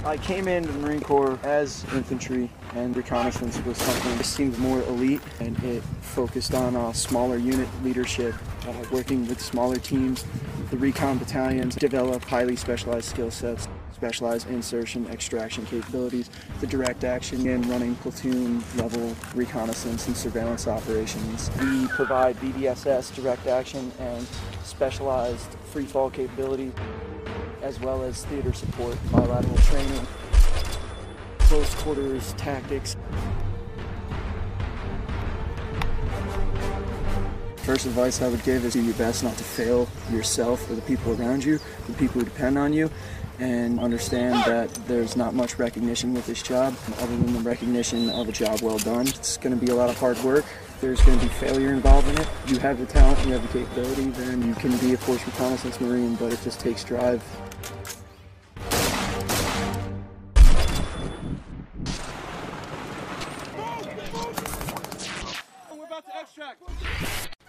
I 0.05 0.15
came 0.17 0.47
into 0.47 0.71
the 0.71 0.79
Marine 0.79 1.01
Corps 1.01 1.37
as 1.43 1.83
infantry, 1.93 2.49
and 2.75 2.95
reconnaissance 2.95 3.59
was 3.65 3.77
something 3.77 4.17
that 4.17 4.23
seemed 4.23 4.57
more 4.59 4.81
elite, 4.83 5.21
and 5.41 5.61
it 5.65 5.83
focused 5.99 6.53
on 6.53 6.77
uh, 6.77 6.93
smaller 6.93 7.35
unit 7.35 7.67
leadership, 7.83 8.35
uh, 8.65 8.73
working 8.89 9.27
with 9.27 9.41
smaller 9.41 9.75
teams, 9.75 10.23
the 10.69 10.77
recon 10.77 11.17
battalions, 11.17 11.75
develop 11.75 12.23
highly 12.23 12.55
specialized 12.55 13.09
skill 13.09 13.31
sets 13.31 13.67
specialized 13.99 14.49
insertion 14.49 15.05
extraction 15.07 15.65
capabilities, 15.65 16.29
the 16.61 16.67
direct 16.67 17.03
action 17.03 17.45
and 17.49 17.65
running 17.65 17.95
platoon 17.95 18.63
level 18.77 19.13
reconnaissance 19.35 20.07
and 20.07 20.15
surveillance 20.15 20.67
operations. 20.69 21.51
We 21.59 21.85
provide 21.89 22.37
VBSS 22.37 23.13
direct 23.13 23.47
action 23.47 23.91
and 23.99 24.25
specialized 24.63 25.53
free 25.65 25.85
fall 25.85 26.09
capability 26.09 26.71
as 27.61 27.77
well 27.81 28.01
as 28.03 28.23
theater 28.23 28.53
support, 28.53 28.97
bilateral 29.11 29.57
training. 29.57 30.07
close 31.39 31.75
quarters 31.75 32.33
tactics. 32.37 32.95
First 37.57 37.85
advice 37.85 38.21
I 38.21 38.29
would 38.29 38.43
give 38.43 38.65
is 38.65 38.73
do 38.73 38.81
your 38.81 38.95
best 38.95 39.23
not 39.23 39.37
to 39.37 39.43
fail 39.43 39.87
yourself 40.11 40.67
or 40.71 40.75
the 40.75 40.81
people 40.81 41.19
around 41.21 41.43
you, 41.43 41.59
the 41.85 41.93
people 41.93 42.21
who 42.21 42.23
depend 42.23 42.57
on 42.57 42.73
you, 42.73 42.89
and 43.39 43.79
understand 43.79 44.35
that 44.45 44.73
there's 44.87 45.15
not 45.15 45.33
much 45.33 45.57
recognition 45.57 46.13
with 46.13 46.25
this 46.25 46.41
job 46.41 46.75
other 46.99 47.15
than 47.15 47.33
the 47.33 47.39
recognition 47.39 48.09
of 48.09 48.27
a 48.27 48.31
job 48.31 48.61
well 48.61 48.77
done. 48.79 49.07
It's 49.07 49.37
going 49.37 49.57
to 49.57 49.65
be 49.65 49.71
a 49.71 49.75
lot 49.75 49.89
of 49.89 49.97
hard 49.97 50.17
work. 50.23 50.45
There's 50.81 51.01
going 51.01 51.19
to 51.19 51.25
be 51.25 51.31
failure 51.33 51.71
involved 51.71 52.07
in 52.09 52.17
it. 52.19 52.27
You 52.47 52.59
have 52.59 52.77
the 52.77 52.85
talent, 52.85 53.25
you 53.25 53.33
have 53.33 53.41
the 53.41 53.59
capability, 53.59 54.09
then 54.11 54.45
you 54.47 54.53
can 54.55 54.77
be 54.77 54.93
a 54.93 54.97
force 54.97 55.25
reconnaissance 55.25 55.79
marine, 55.79 56.15
but 56.15 56.33
it 56.33 56.39
just 56.43 56.59
takes 56.59 56.83
drive. 56.83 57.23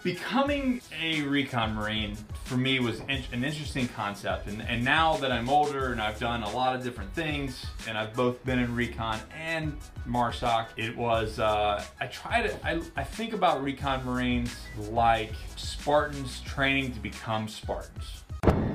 Becoming 0.03 0.81
a 0.99 1.21
recon 1.21 1.75
marine 1.75 2.17
for 2.51 2.57
me 2.57 2.81
was 2.81 2.99
in- 3.07 3.23
an 3.31 3.45
interesting 3.45 3.87
concept, 3.87 4.47
and, 4.47 4.61
and 4.63 4.83
now 4.83 5.15
that 5.15 5.31
I'm 5.31 5.47
older 5.47 5.93
and 5.93 6.01
I've 6.01 6.19
done 6.19 6.43
a 6.43 6.49
lot 6.49 6.75
of 6.75 6.83
different 6.83 7.13
things, 7.13 7.65
and 7.87 7.97
I've 7.97 8.13
both 8.13 8.43
been 8.43 8.59
in 8.59 8.75
recon 8.75 9.21
and 9.33 9.77
MARSOC, 10.05 10.67
it 10.75 10.97
was 10.97 11.39
uh, 11.39 11.81
I 12.01 12.07
try 12.07 12.41
to 12.41 12.67
I, 12.67 12.81
I 12.97 13.05
think 13.05 13.31
about 13.31 13.63
recon 13.63 14.03
marines 14.05 14.53
like 14.89 15.31
Spartans 15.55 16.41
training 16.41 16.91
to 16.91 16.99
become 16.99 17.47
Spartans. 17.47 18.25
From 18.43 18.65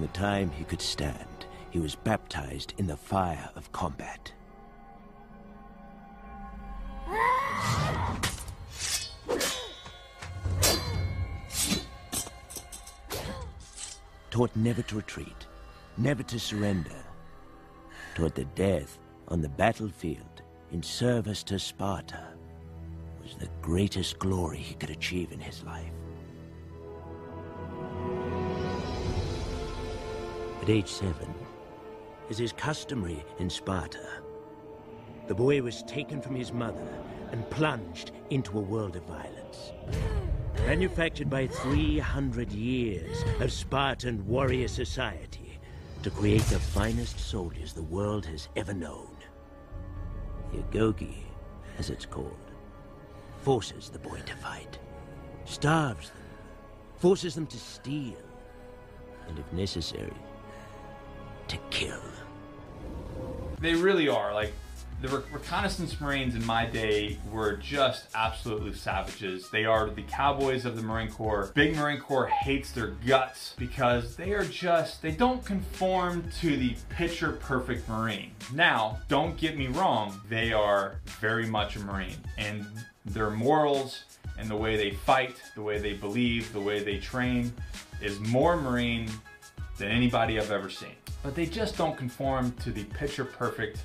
the 0.00 0.08
time 0.08 0.50
he 0.50 0.64
could 0.64 0.82
stand, 0.82 1.46
he 1.70 1.78
was 1.78 1.94
baptized 1.94 2.74
in 2.76 2.86
the 2.86 2.96
fire 2.98 3.48
of 3.56 3.72
combat. 3.72 4.32
Taught 14.32 14.56
never 14.56 14.80
to 14.80 14.96
retreat, 14.96 15.46
never 15.98 16.22
to 16.22 16.40
surrender. 16.40 17.04
Taught 18.14 18.34
that 18.36 18.54
death 18.54 18.98
on 19.28 19.42
the 19.42 19.48
battlefield 19.50 20.40
in 20.70 20.82
service 20.82 21.42
to 21.42 21.58
Sparta 21.58 22.28
was 23.22 23.36
the 23.36 23.50
greatest 23.60 24.18
glory 24.18 24.56
he 24.56 24.72
could 24.72 24.88
achieve 24.88 25.32
in 25.32 25.38
his 25.38 25.62
life. 25.64 25.92
At 30.62 30.70
age 30.70 30.88
seven, 30.88 31.34
as 32.30 32.40
is 32.40 32.52
customary 32.52 33.22
in 33.38 33.50
Sparta, 33.50 34.22
the 35.28 35.34
boy 35.34 35.60
was 35.60 35.82
taken 35.82 36.22
from 36.22 36.36
his 36.36 36.54
mother 36.54 36.88
and 37.32 37.48
plunged 37.50 38.12
into 38.30 38.58
a 38.58 38.62
world 38.62 38.96
of 38.96 39.02
violence. 39.02 39.72
Manufactured 40.66 41.28
by 41.28 41.48
300 41.48 42.52
years 42.52 43.24
of 43.40 43.52
Spartan 43.52 44.26
warrior 44.26 44.68
society 44.68 45.58
to 46.02 46.10
create 46.10 46.42
the 46.42 46.58
finest 46.58 47.18
soldiers 47.18 47.72
the 47.72 47.82
world 47.82 48.24
has 48.26 48.48
ever 48.54 48.72
known. 48.72 49.16
The 50.52 50.58
Agoge, 50.58 51.24
as 51.78 51.90
it's 51.90 52.06
called, 52.06 52.50
forces 53.42 53.88
the 53.88 53.98
boy 53.98 54.20
to 54.24 54.36
fight, 54.36 54.78
starves 55.44 56.10
them, 56.10 56.22
forces 56.96 57.34
them 57.34 57.46
to 57.48 57.58
steal, 57.58 58.22
and 59.28 59.38
if 59.38 59.52
necessary, 59.52 60.14
to 61.48 61.56
kill. 61.70 62.00
They 63.60 63.74
really 63.74 64.08
are 64.08 64.32
like 64.32 64.52
the 65.02 65.08
re- 65.08 65.24
reconnaissance 65.32 66.00
marines 66.00 66.36
in 66.36 66.46
my 66.46 66.64
day 66.64 67.18
were 67.32 67.56
just 67.56 68.06
absolutely 68.14 68.72
savages. 68.72 69.50
They 69.50 69.64
are 69.64 69.90
the 69.90 70.02
cowboys 70.02 70.64
of 70.64 70.76
the 70.76 70.82
Marine 70.82 71.10
Corps. 71.10 71.50
Big 71.54 71.74
Marine 71.74 72.00
Corps 72.00 72.28
hates 72.28 72.70
their 72.70 72.92
guts 73.06 73.54
because 73.58 74.14
they 74.14 74.32
are 74.32 74.44
just 74.44 75.02
they 75.02 75.10
don't 75.10 75.44
conform 75.44 76.24
to 76.40 76.56
the 76.56 76.76
picture 76.88 77.32
perfect 77.32 77.88
Marine. 77.88 78.30
Now, 78.54 79.00
don't 79.08 79.36
get 79.36 79.58
me 79.58 79.66
wrong, 79.66 80.20
they 80.28 80.52
are 80.52 81.00
very 81.20 81.46
much 81.46 81.74
a 81.74 81.80
Marine 81.80 82.18
and 82.38 82.64
their 83.04 83.30
morals 83.30 84.04
and 84.38 84.48
the 84.48 84.56
way 84.56 84.76
they 84.76 84.92
fight, 84.92 85.34
the 85.56 85.62
way 85.62 85.78
they 85.78 85.94
believe, 85.94 86.52
the 86.52 86.60
way 86.60 86.82
they 86.82 86.98
train 86.98 87.52
is 88.00 88.20
more 88.20 88.56
Marine 88.56 89.10
than 89.78 89.88
anybody 89.88 90.38
I've 90.38 90.52
ever 90.52 90.70
seen. 90.70 90.94
But 91.24 91.34
they 91.34 91.46
just 91.46 91.76
don't 91.76 91.96
conform 91.96 92.52
to 92.62 92.70
the 92.70 92.84
picture 92.84 93.24
perfect 93.24 93.80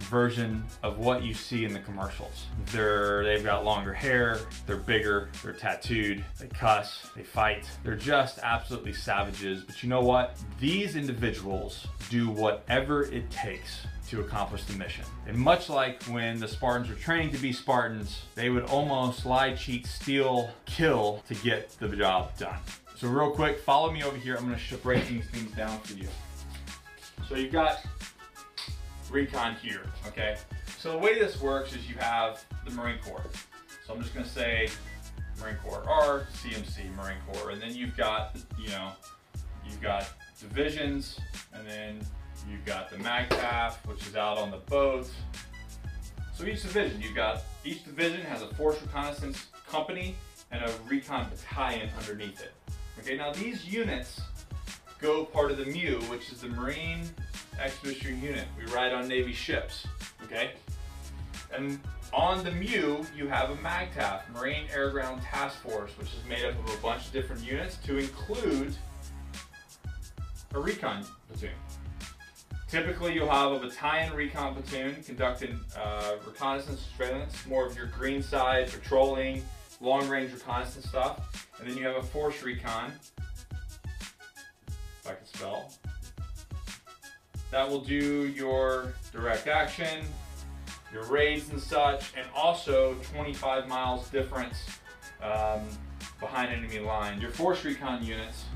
version 0.00 0.64
of 0.82 0.98
what 0.98 1.22
you 1.22 1.34
see 1.34 1.64
in 1.64 1.72
the 1.72 1.80
commercials. 1.80 2.46
They're 2.66 3.24
they've 3.24 3.44
got 3.44 3.64
longer 3.64 3.92
hair, 3.92 4.40
they're 4.66 4.76
bigger, 4.76 5.28
they're 5.42 5.52
tattooed, 5.52 6.24
they 6.38 6.48
cuss, 6.48 7.08
they 7.16 7.22
fight. 7.22 7.68
They're 7.84 7.96
just 7.96 8.38
absolutely 8.40 8.92
savages. 8.92 9.64
But 9.64 9.82
you 9.82 9.88
know 9.88 10.02
what? 10.02 10.36
These 10.60 10.96
individuals 10.96 11.86
do 12.10 12.28
whatever 12.28 13.04
it 13.04 13.30
takes 13.30 13.86
to 14.08 14.20
accomplish 14.20 14.64
the 14.64 14.76
mission. 14.76 15.04
And 15.26 15.36
much 15.36 15.70
like 15.70 16.02
when 16.04 16.38
the 16.38 16.48
Spartans 16.48 16.90
were 16.90 16.96
training 16.96 17.30
to 17.32 17.38
be 17.38 17.52
Spartans, 17.52 18.22
they 18.34 18.50
would 18.50 18.64
almost 18.64 19.24
lie, 19.24 19.54
cheat, 19.54 19.86
steal, 19.86 20.50
kill 20.66 21.22
to 21.28 21.34
get 21.36 21.70
the 21.78 21.88
job 21.88 22.36
done. 22.36 22.58
So 22.96 23.08
real 23.08 23.30
quick, 23.30 23.60
follow 23.60 23.90
me 23.90 24.02
over 24.02 24.16
here. 24.16 24.36
I'm 24.36 24.44
gonna 24.44 24.58
break 24.82 25.08
these 25.08 25.26
things 25.30 25.50
down 25.52 25.80
for 25.80 25.94
you. 25.94 26.08
So 27.28 27.36
you've 27.36 27.52
got 27.52 27.78
recon 29.12 29.54
here, 29.56 29.82
okay? 30.08 30.36
So 30.78 30.90
the 30.92 30.98
way 30.98 31.18
this 31.18 31.40
works 31.40 31.76
is 31.76 31.88
you 31.88 31.94
have 31.96 32.44
the 32.64 32.72
Marine 32.72 32.98
Corps. 33.04 33.24
So 33.86 33.94
I'm 33.94 34.00
just 34.00 34.14
gonna 34.14 34.26
say 34.26 34.68
Marine 35.40 35.56
Corps 35.62 35.84
R, 35.86 36.26
CMC 36.32 36.94
Marine 36.96 37.18
Corps, 37.30 37.50
and 37.50 37.60
then 37.60 37.74
you've 37.74 37.96
got, 37.96 38.36
you 38.58 38.70
know, 38.70 38.92
you've 39.64 39.80
got 39.80 40.08
divisions, 40.40 41.20
and 41.52 41.66
then 41.66 42.00
you've 42.50 42.64
got 42.64 42.90
the 42.90 42.96
MAGTF, 42.96 43.74
which 43.86 44.06
is 44.06 44.16
out 44.16 44.38
on 44.38 44.50
the 44.50 44.56
boats. 44.56 45.10
So 46.34 46.44
each 46.44 46.62
division, 46.62 47.00
you've 47.00 47.14
got, 47.14 47.42
each 47.64 47.84
division 47.84 48.22
has 48.22 48.42
a 48.42 48.52
force 48.54 48.80
reconnaissance 48.80 49.46
company 49.68 50.16
and 50.50 50.64
a 50.64 50.72
recon 50.88 51.28
battalion 51.30 51.90
underneath 51.98 52.40
it. 52.40 52.52
Okay, 52.98 53.16
now 53.16 53.32
these 53.32 53.64
units 53.66 54.20
go 55.00 55.24
part 55.24 55.50
of 55.50 55.58
the 55.58 55.66
MEU, 55.66 56.00
which 56.02 56.30
is 56.32 56.40
the 56.40 56.48
Marine 56.48 57.02
Expeditionary 57.60 58.18
Unit. 58.18 58.46
We 58.58 58.70
ride 58.72 58.92
on 58.92 59.08
Navy 59.08 59.32
ships, 59.32 59.86
okay? 60.24 60.52
And 61.54 61.78
on 62.12 62.44
the 62.44 62.50
MEU, 62.50 63.04
you 63.16 63.28
have 63.28 63.50
a 63.50 63.56
MAGTF, 63.56 64.30
Marine 64.34 64.66
Air 64.74 64.90
Ground 64.90 65.22
Task 65.22 65.58
Force, 65.62 65.92
which 65.98 66.08
is 66.08 66.24
made 66.28 66.44
up 66.44 66.58
of 66.58 66.74
a 66.74 66.82
bunch 66.82 67.06
of 67.06 67.12
different 67.12 67.42
units 67.42 67.76
to 67.78 67.98
include 67.98 68.74
a 70.54 70.60
recon 70.60 71.04
platoon. 71.28 71.54
Typically, 72.68 73.14
you'll 73.14 73.28
have 73.28 73.52
a 73.52 73.58
battalion 73.58 74.12
recon 74.14 74.54
platoon 74.54 75.02
conducting 75.04 75.58
uh, 75.76 76.16
reconnaissance, 76.26 76.86
surveillance, 76.96 77.46
more 77.46 77.66
of 77.66 77.76
your 77.76 77.86
green 77.86 78.22
side, 78.22 78.70
patrolling, 78.70 79.42
long 79.80 80.08
range 80.08 80.32
reconnaissance 80.32 80.88
stuff. 80.88 81.48
And 81.58 81.68
then 81.68 81.76
you 81.76 81.86
have 81.86 81.96
a 81.96 82.02
force 82.02 82.42
recon, 82.42 82.92
if 84.68 85.06
I 85.06 85.14
can 85.14 85.26
spell, 85.26 85.70
that 87.52 87.68
will 87.68 87.80
do 87.80 88.26
your 88.28 88.94
direct 89.12 89.46
action, 89.46 90.04
your 90.92 91.04
raids 91.04 91.50
and 91.50 91.60
such, 91.60 92.12
and 92.16 92.26
also 92.34 92.94
25 93.12 93.68
miles 93.68 94.08
difference 94.08 94.56
um, 95.22 95.60
behind 96.18 96.50
enemy 96.50 96.80
lines. 96.80 97.22
Your 97.22 97.30
force 97.30 97.64
recon 97.64 98.04
units 98.04 98.46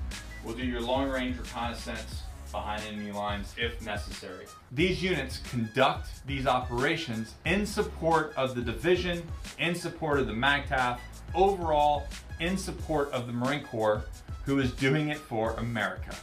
will 0.44 0.54
do 0.54 0.64
your 0.64 0.80
long 0.80 1.08
range 1.08 1.38
reconnaissance 1.38 2.22
behind 2.50 2.82
enemy 2.88 3.12
lines 3.12 3.54
if 3.58 3.84
necessary. 3.84 4.46
These 4.72 5.02
units 5.02 5.38
conduct 5.50 6.26
these 6.26 6.46
operations 6.46 7.34
in 7.44 7.66
support 7.66 8.32
of 8.36 8.54
the 8.54 8.62
division, 8.62 9.22
in 9.58 9.74
support 9.74 10.18
of 10.18 10.26
the 10.26 10.32
MAGTF, 10.32 10.98
overall 11.34 12.06
in 12.40 12.56
support 12.56 13.10
of 13.12 13.26
the 13.26 13.32
Marine 13.32 13.64
Corps, 13.64 14.04
who 14.44 14.58
is 14.58 14.72
doing 14.72 15.10
it 15.10 15.18
for 15.18 15.52
America. 15.54 16.16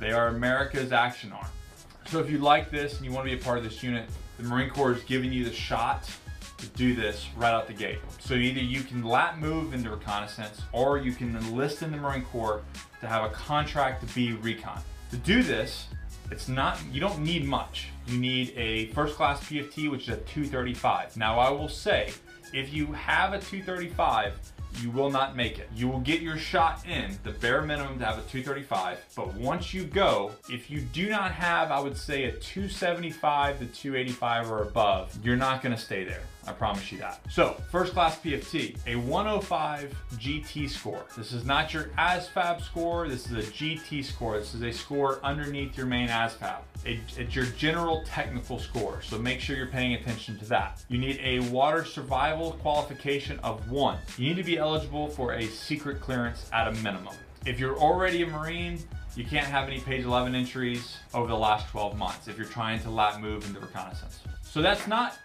They 0.00 0.10
are 0.10 0.28
America's 0.28 0.92
action 0.92 1.30
arm. 1.30 1.46
So 2.08 2.20
if 2.20 2.30
you 2.30 2.38
like 2.38 2.70
this 2.70 2.96
and 2.96 3.04
you 3.04 3.10
want 3.10 3.26
to 3.28 3.34
be 3.34 3.40
a 3.40 3.44
part 3.44 3.58
of 3.58 3.64
this 3.64 3.82
unit, 3.82 4.08
the 4.36 4.44
Marine 4.44 4.70
Corps 4.70 4.92
is 4.92 5.02
giving 5.02 5.32
you 5.32 5.44
the 5.44 5.52
shot 5.52 6.08
to 6.58 6.66
do 6.68 6.94
this 6.94 7.26
right 7.36 7.52
out 7.52 7.66
the 7.66 7.72
gate. 7.72 7.98
So 8.20 8.34
either 8.34 8.60
you 8.60 8.82
can 8.82 9.02
lat 9.04 9.40
move 9.40 9.74
into 9.74 9.90
reconnaissance 9.90 10.62
or 10.72 10.98
you 10.98 11.12
can 11.12 11.36
enlist 11.36 11.82
in 11.82 11.90
the 11.90 11.96
Marine 11.96 12.24
Corps 12.24 12.62
to 13.00 13.08
have 13.08 13.24
a 13.24 13.34
contract 13.34 14.06
to 14.06 14.14
be 14.14 14.34
recon. 14.34 14.80
To 15.10 15.16
do 15.16 15.42
this, 15.42 15.88
it's 16.30 16.46
not 16.46 16.78
you 16.92 17.00
don't 17.00 17.18
need 17.20 17.44
much. 17.44 17.88
You 18.06 18.18
need 18.18 18.52
a 18.56 18.86
first 18.92 19.16
class 19.16 19.40
PFT 19.40 19.90
which 19.90 20.02
is 20.02 20.10
a 20.10 20.18
235. 20.18 21.16
Now 21.16 21.40
I 21.40 21.50
will 21.50 21.68
say 21.68 22.12
if 22.52 22.72
you 22.72 22.86
have 22.92 23.32
a 23.32 23.40
235, 23.40 24.32
you 24.82 24.90
will 24.90 25.10
not 25.10 25.36
make 25.36 25.58
it. 25.58 25.68
You 25.74 25.88
will 25.88 26.00
get 26.00 26.20
your 26.20 26.36
shot 26.36 26.86
in, 26.86 27.18
the 27.22 27.32
bare 27.32 27.62
minimum 27.62 27.98
to 27.98 28.04
have 28.04 28.18
a 28.18 28.22
235, 28.22 29.04
but 29.14 29.34
once 29.34 29.72
you 29.74 29.84
go, 29.84 30.32
if 30.48 30.70
you 30.70 30.80
do 30.80 31.08
not 31.08 31.32
have, 31.32 31.70
I 31.70 31.80
would 31.80 31.96
say, 31.96 32.24
a 32.24 32.32
275 32.32 33.58
to 33.58 33.66
285 33.66 34.50
or 34.50 34.62
above, 34.62 35.18
you're 35.22 35.36
not 35.36 35.62
gonna 35.62 35.78
stay 35.78 36.04
there. 36.04 36.22
I 36.46 36.52
promise 36.52 36.90
you 36.92 36.98
that. 36.98 37.20
So, 37.28 37.60
first 37.70 37.92
class 37.92 38.18
PFT, 38.18 38.76
a 38.86 38.96
105 38.96 39.94
GT 40.14 40.70
score. 40.70 41.04
This 41.16 41.32
is 41.32 41.44
not 41.44 41.74
your 41.74 41.84
ASVAB 41.98 42.62
score, 42.62 43.08
this 43.08 43.30
is 43.30 43.48
a 43.48 43.50
GT 43.50 44.04
score. 44.04 44.38
This 44.38 44.54
is 44.54 44.62
a 44.62 44.72
score 44.72 45.18
underneath 45.22 45.76
your 45.76 45.86
main 45.86 46.08
ASVAB. 46.08 46.60
It, 46.84 47.00
it's 47.16 47.34
your 47.34 47.46
general 47.46 48.04
technical 48.06 48.58
score, 48.58 49.02
so 49.02 49.18
make 49.18 49.40
sure 49.40 49.56
you're 49.56 49.66
paying 49.66 49.94
attention 49.94 50.38
to 50.38 50.44
that. 50.46 50.84
You 50.88 50.98
need 50.98 51.18
a 51.22 51.40
water 51.50 51.84
survival 51.84 52.52
qualification 52.62 53.38
of 53.40 53.70
one. 53.70 53.98
You 54.16 54.28
need 54.28 54.36
to 54.36 54.44
be 54.44 54.58
eligible 54.58 55.08
for 55.08 55.34
a 55.34 55.46
secret 55.46 56.00
clearance 56.00 56.48
at 56.52 56.68
a 56.68 56.72
minimum. 56.82 57.14
If 57.44 57.58
you're 57.58 57.76
already 57.76 58.22
a 58.22 58.26
Marine, 58.26 58.78
you 59.16 59.24
can't 59.24 59.46
have 59.46 59.68
any 59.68 59.80
page 59.80 60.04
11 60.04 60.34
entries 60.34 60.98
over 61.14 61.28
the 61.28 61.38
last 61.38 61.68
12 61.70 61.96
months 61.96 62.28
if 62.28 62.36
you're 62.36 62.46
trying 62.46 62.80
to 62.80 62.90
lat 62.90 63.20
move 63.20 63.46
into 63.46 63.60
reconnaissance. 63.60 64.20
So 64.42 64.62
that's 64.62 64.86
not 64.86 65.16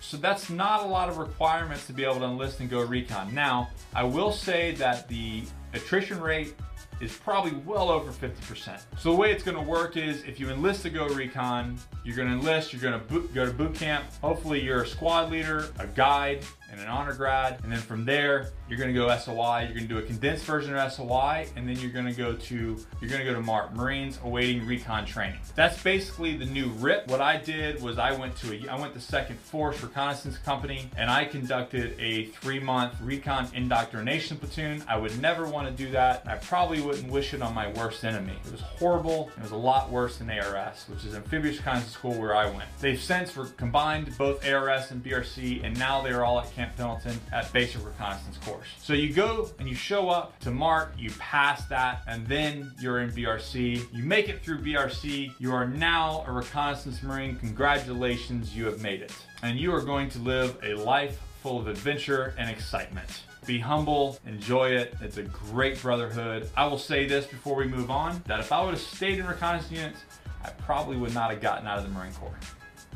so 0.00 0.16
that's 0.16 0.50
not 0.50 0.82
a 0.82 0.86
lot 0.86 1.08
of 1.08 1.18
requirements 1.18 1.86
to 1.86 1.92
be 1.92 2.04
able 2.04 2.16
to 2.20 2.24
enlist 2.24 2.60
and 2.60 2.70
go 2.70 2.80
recon. 2.80 3.34
Now, 3.34 3.68
I 3.94 4.04
will 4.04 4.32
say 4.32 4.72
that 4.72 5.08
the 5.08 5.44
attrition 5.72 6.20
rate 6.20 6.54
is 7.00 7.16
probably 7.16 7.52
well 7.64 7.90
over 7.90 8.10
50%. 8.10 8.80
So 8.98 9.10
the 9.10 9.16
way 9.16 9.32
it's 9.32 9.42
gonna 9.42 9.62
work 9.62 9.96
is 9.96 10.22
if 10.24 10.38
you 10.38 10.50
enlist 10.50 10.82
to 10.82 10.90
go 10.90 11.06
recon, 11.08 11.78
you're 12.04 12.16
gonna 12.16 12.32
enlist, 12.32 12.72
you're 12.72 12.82
gonna 12.82 12.98
boot, 12.98 13.34
go 13.34 13.46
to 13.46 13.52
boot 13.52 13.74
camp. 13.74 14.04
Hopefully 14.20 14.62
you're 14.62 14.82
a 14.82 14.86
squad 14.86 15.30
leader, 15.30 15.68
a 15.78 15.86
guide, 15.86 16.44
and 16.70 16.80
an 16.80 16.86
honor 16.86 17.14
grad. 17.14 17.58
And 17.62 17.72
then 17.72 17.80
from 17.80 18.04
there, 18.04 18.50
you're 18.68 18.78
gonna 18.78 18.92
go 18.92 19.08
SOI. 19.08 19.62
You're 19.64 19.74
gonna 19.74 19.86
do 19.86 19.98
a 19.98 20.02
condensed 20.02 20.44
version 20.44 20.76
of 20.76 20.92
SOI, 20.92 21.48
and 21.56 21.68
then 21.68 21.76
you're 21.78 21.90
gonna 21.90 22.12
go 22.12 22.34
to 22.34 22.76
you're 23.00 23.10
gonna 23.10 23.24
go 23.24 23.34
to 23.34 23.40
MART, 23.40 23.74
Marines 23.74 24.18
awaiting 24.22 24.64
recon 24.66 25.04
training. 25.04 25.40
That's 25.56 25.82
basically 25.82 26.36
the 26.36 26.44
new 26.44 26.68
RIP. 26.78 27.08
What 27.08 27.20
I 27.20 27.38
did 27.38 27.82
was 27.82 27.98
I 27.98 28.12
went 28.12 28.36
to 28.38 28.52
a 28.54 28.68
I 28.68 28.78
went 28.78 28.94
to 28.94 29.00
Second 29.00 29.38
Force 29.40 29.82
Reconnaissance 29.82 30.38
Company, 30.38 30.88
and 30.96 31.10
I 31.10 31.24
conducted 31.24 31.98
a 31.98 32.26
three 32.26 32.60
month 32.60 32.94
recon 33.00 33.48
indoctrination 33.54 34.38
platoon. 34.38 34.84
I 34.86 34.96
would 34.96 35.20
never 35.20 35.48
want 35.48 35.66
to 35.66 35.72
do 35.72 35.90
that. 35.90 36.22
I 36.26 36.36
probably 36.36 36.69
wouldn't 36.78 37.10
wish 37.10 37.34
it 37.34 37.42
on 37.42 37.54
my 37.54 37.68
worst 37.72 38.04
enemy. 38.04 38.34
It 38.44 38.52
was 38.52 38.60
horrible. 38.60 39.30
It 39.36 39.42
was 39.42 39.52
a 39.52 39.56
lot 39.56 39.90
worse 39.90 40.18
than 40.18 40.30
ARS, 40.30 40.84
which 40.88 41.04
is 41.04 41.14
Amphibious 41.14 41.58
Kinds 41.58 41.84
of 41.84 41.90
School 41.90 42.12
where 42.12 42.36
I 42.36 42.44
went. 42.50 42.68
They've 42.80 43.00
since 43.00 43.36
combined 43.56 44.16
both 44.18 44.46
ARS 44.46 44.90
and 44.90 45.02
BRC, 45.02 45.64
and 45.64 45.76
now 45.78 46.02
they're 46.02 46.24
all 46.24 46.38
at 46.38 46.54
Camp 46.54 46.76
Pendleton 46.76 47.18
at 47.32 47.50
Basic 47.52 47.84
Reconnaissance 47.84 48.36
Course. 48.38 48.66
So 48.78 48.92
you 48.92 49.12
go 49.12 49.50
and 49.58 49.68
you 49.68 49.74
show 49.74 50.10
up 50.10 50.38
to 50.40 50.50
MART, 50.50 50.92
you 50.98 51.10
pass 51.18 51.66
that, 51.68 52.02
and 52.06 52.26
then 52.26 52.72
you're 52.80 53.00
in 53.00 53.10
BRC. 53.10 53.86
You 53.92 54.04
make 54.04 54.28
it 54.28 54.42
through 54.42 54.60
BRC. 54.60 55.32
You 55.38 55.52
are 55.52 55.66
now 55.66 56.24
a 56.28 56.32
Reconnaissance 56.32 57.02
Marine. 57.02 57.36
Congratulations, 57.36 58.54
you 58.54 58.66
have 58.66 58.82
made 58.82 59.00
it. 59.00 59.14
And 59.42 59.58
you 59.58 59.74
are 59.74 59.80
going 59.80 60.10
to 60.10 60.18
live 60.18 60.58
a 60.62 60.74
life 60.74 61.18
full 61.42 61.58
of 61.58 61.68
adventure 61.68 62.34
and 62.36 62.50
excitement. 62.50 63.22
Be 63.50 63.58
humble, 63.58 64.16
enjoy 64.26 64.76
it. 64.76 64.94
It's 65.00 65.16
a 65.16 65.24
great 65.24 65.82
brotherhood. 65.82 66.48
I 66.56 66.68
will 66.68 66.78
say 66.78 67.08
this 67.08 67.26
before 67.26 67.56
we 67.56 67.66
move 67.66 67.90
on 67.90 68.22
that 68.28 68.38
if 68.38 68.52
I 68.52 68.62
would 68.62 68.74
have 68.74 68.80
stayed 68.80 69.18
in 69.18 69.26
reconnaissance 69.26 70.04
I 70.44 70.50
probably 70.50 70.96
would 70.96 71.12
not 71.12 71.32
have 71.32 71.40
gotten 71.40 71.66
out 71.66 71.76
of 71.78 71.82
the 71.82 71.90
Marine 71.90 72.12
Corps. 72.12 72.38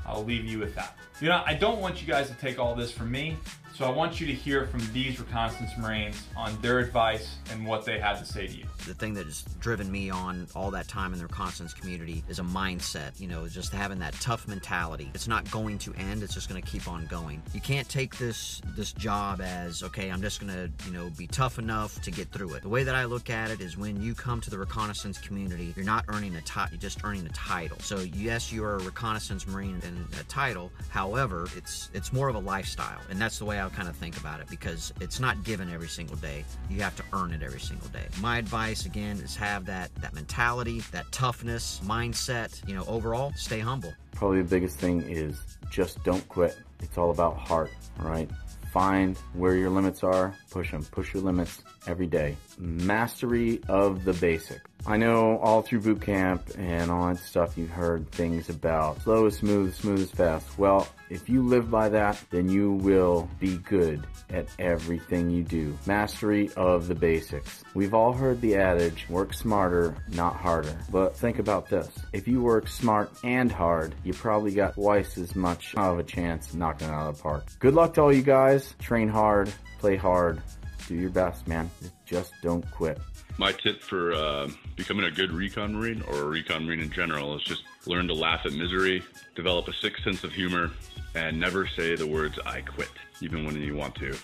I'll 0.07 0.23
leave 0.23 0.45
you 0.45 0.61
with 0.61 0.77
that. 0.77 0.97
You 1.21 1.31
know, 1.31 1.43
I 1.45 1.55
don't 1.55 1.81
want 1.81 2.01
you 2.01 2.07
guys 2.07 2.29
to 2.29 2.37
take 2.37 2.61
all 2.61 2.77
this 2.77 2.93
from 2.93 3.11
me. 3.11 3.37
So 3.75 3.85
I 3.85 3.91
want 3.91 4.21
you 4.21 4.27
to 4.29 4.33
hear 4.33 4.67
from 4.67 4.83
these 4.93 5.19
reconnaissance 5.19 5.73
Marines 5.77 6.23
on 6.37 6.57
their 6.63 6.79
advice 6.79 7.39
and 7.51 7.67
what 7.67 7.85
they 7.85 7.99
had 7.99 8.19
to 8.19 8.25
say 8.25 8.47
to 8.47 8.53
you. 8.57 8.67
The 8.87 8.95
thing 8.95 9.15
that 9.15 9.27
has 9.27 9.43
driven 9.59 9.91
me 9.91 10.11
on 10.11 10.47
all 10.55 10.71
that 10.71 10.87
time 10.87 11.13
in 11.13 11.19
the 11.19 11.27
reconnaissance 11.27 11.75
community 11.75 12.23
is 12.29 12.39
a 12.39 12.45
mindset, 12.45 13.19
you 13.19 13.27
know, 13.27 13.49
just 13.49 13.73
having 13.73 13.99
that 13.99 14.13
tough 14.21 14.47
mentality. 14.47 15.11
It's 15.13 15.27
not 15.27 15.51
going 15.51 15.79
to 15.79 15.95
end, 15.95 16.23
it's 16.23 16.35
just 16.35 16.49
going 16.49 16.63
to 16.63 16.71
keep 16.71 16.87
on 16.87 17.07
going. 17.07 17.43
You 17.53 17.61
can't 17.61 17.89
take 17.89 18.17
this 18.17 18.63
this 18.77 18.93
job 18.93 19.41
as, 19.41 19.83
okay, 19.83 20.09
I'm 20.09 20.23
just 20.23 20.41
going 20.41 20.53
to, 20.53 20.71
you 20.87 20.93
know, 20.93 21.11
be 21.19 21.27
tough 21.27 21.59
enough 21.59 22.01
to 22.03 22.13
get 22.13 22.29
through 22.29 22.55
it. 22.55 22.63
The 22.63 22.69
way 22.69 22.85
that 22.85 22.95
I 22.95 23.07
look 23.07 23.29
at 23.29 23.51
it 23.51 23.61
is 23.61 23.77
when 23.77 24.01
you 24.01 24.15
come 24.15 24.41
to 24.43 24.51
the 24.51 24.59
reconnaissance 24.59 25.19
community, 25.19 25.75
you're 25.75 25.85
not 25.85 26.05
earning 26.07 26.37
a 26.37 26.43
title, 26.43 26.75
you're 26.75 26.81
just 26.81 27.03
earning 27.03 27.27
a 27.27 27.31
title. 27.31 27.79
So 27.81 27.99
yes, 27.99 28.53
you 28.53 28.63
are 28.65 28.77
a 28.77 28.85
reconnaissance 28.85 29.49
Marine 29.49 29.81
and 29.85 30.07
a 30.21 30.25
title. 30.25 30.71
However, 30.91 31.49
it's 31.57 31.91
it's 31.93 32.13
more 32.13 32.29
of 32.29 32.37
a 32.37 32.41
lifestyle. 32.41 33.01
And 33.11 33.21
that's 33.21 33.41
the 33.41 33.45
way 33.45 33.59
I 33.59 33.64
kind 33.71 33.89
of 33.89 33.97
think 33.97 34.17
about 34.17 34.41
it 34.41 34.49
because 34.49 34.93
it's 35.01 35.21
not 35.21 35.43
given 35.45 35.71
every 35.71 35.89
single 35.89 36.17
day. 36.17 36.45
You 36.71 36.83
have 36.83 36.97
to 36.97 37.05
earn 37.13 37.33
it 37.33 37.43
every 37.43 37.61
single 37.61 37.89
day. 37.89 38.07
My 38.21 38.39
advice 38.39 38.87
again 38.87 39.19
is 39.19 39.37
have 39.37 39.67
that 39.67 39.95
that 39.97 40.15
mentality, 40.15 40.81
that 40.93 41.11
toughness, 41.13 41.81
mindset. 41.85 42.67
You 42.69 42.75
know, 42.75 42.85
overall, 42.87 43.33
stay 43.37 43.61
humble. 43.61 43.93
Probably 44.15 44.43
the 44.43 44.49
biggest 44.49 44.79
thing 44.79 45.03
is 45.03 45.41
just 45.71 46.03
don't 46.05 46.27
quit. 46.29 46.57
It's 46.81 46.99
all 46.99 47.11
about 47.11 47.37
heart, 47.37 47.71
right? 47.99 48.31
Find 48.73 49.17
where 49.35 49.55
your 49.55 49.71
limits 49.71 50.03
are, 50.03 50.35
push 50.51 50.73
them, 50.73 50.85
push 50.85 51.15
your 51.15 51.23
limits 51.23 51.63
every 51.87 52.07
day. 52.07 52.37
Mastery 52.59 53.61
of 53.69 54.05
the 54.05 54.13
basic. 54.15 54.61
I 54.87 54.99
know 54.99 55.39
all 55.39 55.63
through 55.63 55.81
boot 55.81 56.03
camp 56.03 56.43
and 56.59 56.91
all 56.91 57.09
that 57.09 57.19
stuff 57.19 57.57
you've 57.57 57.71
heard 57.71 58.11
things 58.11 58.51
about 58.51 59.01
slow 59.01 59.25
is 59.25 59.39
smooth, 59.39 59.75
smooth 59.75 60.01
is 60.01 60.11
fast. 60.11 60.59
Well, 60.59 60.87
if 61.09 61.27
you 61.27 61.43
live 61.43 61.71
by 61.71 61.89
that, 61.89 62.23
then 62.31 62.51
you 62.51 62.73
will 62.73 63.31
be 63.41 63.57
good 63.57 64.07
at 64.29 64.47
everything 64.59 65.31
you 65.31 65.43
do. 65.43 65.79
Mastery 65.87 66.51
of 66.57 66.87
the 66.87 66.95
basics. 66.95 67.65
We've 67.73 67.95
all 67.95 68.13
heard 68.13 68.43
the 68.43 68.57
adage, 68.57 69.07
work 69.09 69.33
smarter, 69.33 69.97
not 70.09 70.37
harder. 70.37 70.79
But 70.91 71.17
think 71.17 71.39
about 71.39 71.71
this. 71.71 71.89
If 72.13 72.29
you 72.29 72.43
work 72.43 72.69
smart 72.69 73.11
and 73.25 73.51
hard, 73.51 73.95
you 74.05 74.13
probably 74.13 74.53
got 74.53 74.75
twice 74.75 75.17
as 75.17 75.35
much 75.35 75.75
of 75.77 75.99
a 75.99 76.03
chance 76.03 76.53
knocking 76.53 76.89
out 76.89 77.09
of 77.09 77.17
the 77.17 77.23
park. 77.23 77.45
Good 77.59 77.75
luck 77.75 77.95
to 77.95 78.03
all 78.03 78.13
you 78.13 78.23
guys. 78.23 78.75
Train 78.81 79.09
hard, 79.09 79.51
play 79.79 79.97
hard, 79.97 80.43
do 80.89 80.95
your 80.95 81.11
best, 81.11 81.49
man. 81.49 81.71
Just 82.05 82.35
don't 82.43 82.71
quit. 82.71 82.99
My 83.37 83.51
tip 83.51 83.83
for 83.83 84.13
uh, 84.13 84.49
becoming 84.77 85.07
a 85.07 85.11
good 85.11 85.33
recon 85.33 85.75
marine 85.75 86.03
or 86.03 86.23
a 86.23 86.25
recon 86.25 86.67
marine 86.67 86.81
in 86.81 86.91
general 86.91 87.37
is 87.37 87.43
just 87.43 87.65
learn 87.85 88.07
to 88.07 88.15
laugh 88.15 88.47
at 88.47 88.53
misery, 88.53 89.03
develop 89.35 89.67
a 89.67 89.73
sick 89.73 89.99
sense 89.99 90.23
of 90.23 90.33
humor, 90.33 90.71
and 91.17 91.39
never 91.39 91.67
say 91.67 91.97
the 91.97 92.07
words 92.07 92.39
"I 92.47 92.61
quit," 92.61 92.91
even 93.21 93.45
when 93.45 93.61
you 93.61 93.75
want 93.75 93.97
to. 93.97 94.17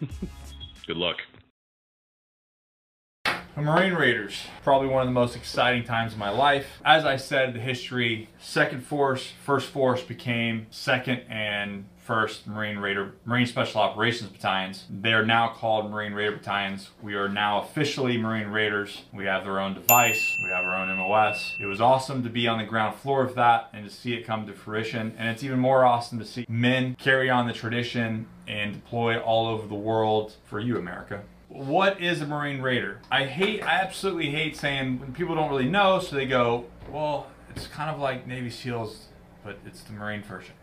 good 0.86 0.96
luck. 0.96 1.18
Marine 3.56 3.92
Raiders, 3.92 4.42
probably 4.64 4.88
one 4.88 5.02
of 5.02 5.08
the 5.08 5.12
most 5.12 5.36
exciting 5.36 5.84
times 5.84 6.12
of 6.12 6.18
my 6.18 6.30
life. 6.30 6.80
As 6.84 7.04
I 7.04 7.16
said, 7.16 7.54
the 7.54 7.60
history, 7.60 8.28
second 8.40 8.84
force, 8.84 9.30
first 9.44 9.68
force 9.68 10.02
became 10.02 10.66
second 10.70 11.22
and 11.28 11.84
first 12.04 12.46
Marine 12.46 12.78
Raider, 12.78 13.12
Marine 13.24 13.46
Special 13.46 13.80
Operations 13.80 14.30
Battalions. 14.30 14.84
They 14.90 15.14
are 15.14 15.24
now 15.24 15.48
called 15.48 15.90
Marine 15.90 16.12
Raider 16.12 16.36
Battalions. 16.36 16.90
We 17.02 17.14
are 17.14 17.28
now 17.28 17.62
officially 17.62 18.18
Marine 18.18 18.48
Raiders. 18.48 19.02
We 19.12 19.24
have 19.24 19.46
our 19.46 19.58
own 19.58 19.74
device. 19.74 20.36
We 20.44 20.50
have 20.50 20.66
our 20.66 20.76
own 20.76 20.94
MOS. 20.96 21.56
It 21.58 21.66
was 21.66 21.80
awesome 21.80 22.22
to 22.22 22.28
be 22.28 22.46
on 22.46 22.58
the 22.58 22.64
ground 22.64 22.96
floor 22.96 23.24
of 23.24 23.34
that 23.36 23.70
and 23.72 23.88
to 23.88 23.94
see 23.94 24.12
it 24.12 24.26
come 24.26 24.46
to 24.46 24.52
fruition. 24.52 25.14
And 25.16 25.28
it's 25.28 25.42
even 25.42 25.58
more 25.58 25.84
awesome 25.84 26.18
to 26.18 26.26
see 26.26 26.44
men 26.46 26.94
carry 26.96 27.30
on 27.30 27.46
the 27.46 27.54
tradition 27.54 28.26
and 28.46 28.74
deploy 28.74 29.18
all 29.18 29.46
over 29.46 29.66
the 29.66 29.74
world 29.74 30.34
for 30.44 30.60
you, 30.60 30.76
America 30.76 31.22
what 31.48 32.00
is 32.02 32.20
a 32.20 32.26
Marine 32.26 32.60
Raider? 32.60 32.98
I 33.12 33.26
hate, 33.26 33.62
I 33.62 33.80
absolutely 33.80 34.30
hate 34.30 34.56
saying 34.56 34.98
when 34.98 35.12
people 35.12 35.36
don't 35.36 35.48
really 35.48 35.68
know, 35.68 36.00
so 36.00 36.16
they 36.16 36.26
go, 36.26 36.64
well, 36.90 37.28
it's 37.54 37.68
kind 37.68 37.88
of 37.90 38.00
like 38.00 38.26
Navy 38.26 38.50
SEALs, 38.50 39.06
but 39.44 39.58
it's 39.64 39.82
the 39.82 39.92
Marine 39.92 40.22
version. 40.22 40.54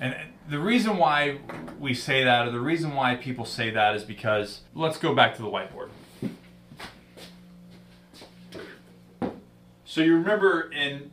And 0.00 0.16
the 0.48 0.58
reason 0.58 0.96
why 0.96 1.38
we 1.78 1.94
say 1.94 2.24
that, 2.24 2.48
or 2.48 2.50
the 2.50 2.60
reason 2.60 2.94
why 2.94 3.14
people 3.14 3.44
say 3.44 3.70
that, 3.70 3.94
is 3.94 4.02
because 4.02 4.62
let's 4.74 4.98
go 4.98 5.14
back 5.14 5.36
to 5.36 5.42
the 5.42 5.48
whiteboard. 5.48 5.90
So 9.84 10.00
you 10.00 10.16
remember 10.16 10.70
in 10.72 11.10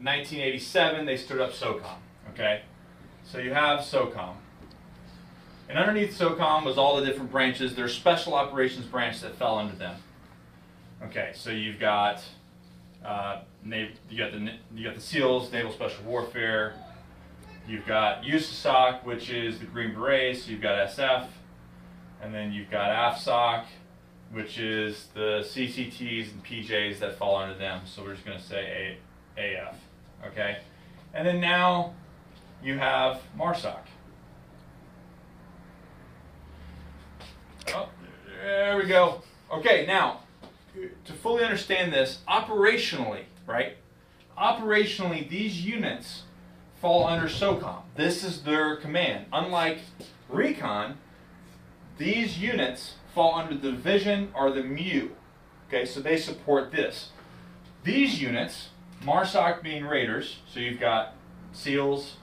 1987 0.00 1.04
they 1.04 1.16
stood 1.16 1.40
up 1.40 1.52
SOCOM, 1.52 1.96
okay? 2.32 2.62
So 3.24 3.38
you 3.38 3.52
have 3.52 3.80
SOCOM. 3.80 4.34
And 5.68 5.78
underneath 5.78 6.18
SOCOM 6.18 6.64
was 6.64 6.76
all 6.76 6.96
the 6.96 7.04
different 7.04 7.30
branches. 7.30 7.74
There's 7.74 7.94
special 7.94 8.34
operations 8.34 8.86
branch 8.86 9.20
that 9.20 9.36
fell 9.36 9.58
under 9.58 9.74
them. 9.74 9.96
Okay, 11.04 11.32
so 11.34 11.50
you've 11.50 11.78
got 11.80 12.22
uh, 13.04 13.40
you 13.64 13.88
got 14.16 14.32
the 14.32 14.52
you 14.74 14.84
got 14.84 14.94
the 14.94 15.00
SEALs, 15.00 15.50
Naval 15.52 15.72
Special 15.72 16.04
Warfare. 16.04 16.74
You've 17.66 17.86
got 17.86 18.22
USASOC, 18.22 19.04
which 19.04 19.30
is 19.30 19.58
the 19.58 19.66
Green 19.66 19.94
Berets. 19.94 20.44
So 20.44 20.50
you've 20.50 20.60
got 20.60 20.88
SF, 20.88 21.26
and 22.20 22.34
then 22.34 22.52
you've 22.52 22.70
got 22.70 22.90
AFSOC, 23.14 23.64
which 24.32 24.58
is 24.58 25.08
the 25.14 25.44
CCTs 25.44 26.32
and 26.32 26.44
PJs 26.44 26.98
that 26.98 27.16
fall 27.16 27.36
under 27.36 27.56
them. 27.56 27.82
So 27.84 28.02
we're 28.02 28.14
just 28.14 28.26
going 28.26 28.38
to 28.38 28.44
say 28.44 28.98
A, 29.38 29.56
AF. 29.56 29.76
Okay, 30.26 30.58
and 31.14 31.26
then 31.26 31.40
now 31.40 31.94
you 32.62 32.78
have 32.78 33.20
MARSOC. 33.38 33.80
Oh, 37.74 37.88
there 38.42 38.76
we 38.76 38.84
go. 38.84 39.22
Okay, 39.52 39.86
now 39.86 40.20
to 41.04 41.12
fully 41.12 41.44
understand 41.44 41.92
this, 41.92 42.20
operationally, 42.28 43.24
right? 43.46 43.76
Operationally, 44.38 45.28
these 45.28 45.64
units 45.64 46.22
fall 46.82 47.06
under 47.06 47.28
SOCOM. 47.28 47.82
This 47.94 48.24
is 48.24 48.42
their 48.42 48.74
command. 48.74 49.26
Unlike 49.32 49.78
Recon, 50.28 50.98
these 51.96 52.38
units 52.38 52.96
fall 53.14 53.36
under 53.36 53.54
the 53.54 53.70
division 53.70 54.32
or 54.34 54.50
the 54.50 54.64
MEU. 54.64 55.10
Okay, 55.68 55.86
so 55.86 56.00
they 56.00 56.16
support 56.16 56.72
this. 56.72 57.10
These 57.84 58.20
units, 58.20 58.70
MARSOC 59.04 59.62
being 59.62 59.84
Raiders, 59.84 60.38
so 60.52 60.58
you've 60.58 60.80
got 60.80 61.14
SEALs, 61.52 62.16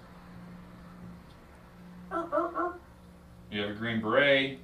you 3.52 3.62
have 3.62 3.70
a 3.70 3.74
Green 3.74 4.02
Beret, 4.02 4.60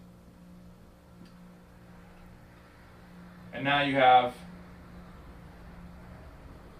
and 3.54 3.64
now 3.64 3.82
you 3.82 3.96
have 3.96 4.34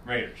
Raiders. 0.04 0.38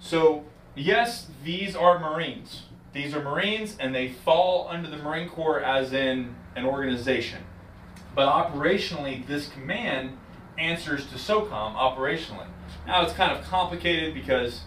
So, 0.00 0.44
yes, 0.78 1.28
these 1.44 1.74
are 1.76 1.98
Marines. 1.98 2.62
These 2.92 3.14
are 3.14 3.22
Marines 3.22 3.76
and 3.78 3.94
they 3.94 4.08
fall 4.08 4.68
under 4.70 4.88
the 4.88 4.96
Marine 4.96 5.28
Corps 5.28 5.60
as 5.60 5.92
in 5.92 6.34
an 6.56 6.64
organization. 6.64 7.42
But 8.14 8.28
operationally, 8.28 9.26
this 9.26 9.48
command 9.48 10.18
answers 10.58 11.06
to 11.06 11.14
SOCOM 11.14 11.74
operationally. 11.74 12.46
Now 12.86 13.02
it's 13.02 13.12
kind 13.12 13.32
of 13.32 13.44
complicated 13.44 14.14
because, 14.14 14.62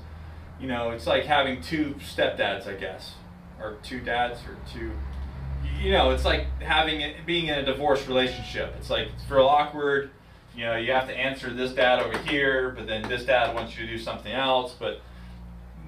you 0.59 0.67
know, 0.67 0.91
it's 0.91 1.07
like 1.07 1.25
having 1.25 1.61
two 1.61 1.95
stepdads, 1.99 2.67
I 2.67 2.75
guess, 2.75 3.15
or 3.59 3.77
two 3.83 3.99
dads, 3.99 4.39
or 4.41 4.57
two. 4.71 4.91
You 5.81 5.91
know, 5.91 6.11
it's 6.11 6.25
like 6.25 6.45
having 6.61 7.01
it, 7.01 7.25
being 7.25 7.47
in 7.47 7.59
a 7.59 7.65
divorce 7.65 8.07
relationship. 8.07 8.73
It's 8.77 8.89
like 8.89 9.09
it's 9.15 9.29
real 9.29 9.47
awkward. 9.47 10.11
You 10.55 10.65
know, 10.65 10.75
you 10.75 10.91
have 10.91 11.07
to 11.07 11.15
answer 11.15 11.51
this 11.53 11.73
dad 11.73 11.99
over 11.99 12.17
here, 12.19 12.71
but 12.71 12.87
then 12.87 13.07
this 13.07 13.25
dad 13.25 13.55
wants 13.55 13.77
you 13.77 13.85
to 13.85 13.91
do 13.91 13.97
something 13.97 14.31
else. 14.31 14.75
But 14.77 15.01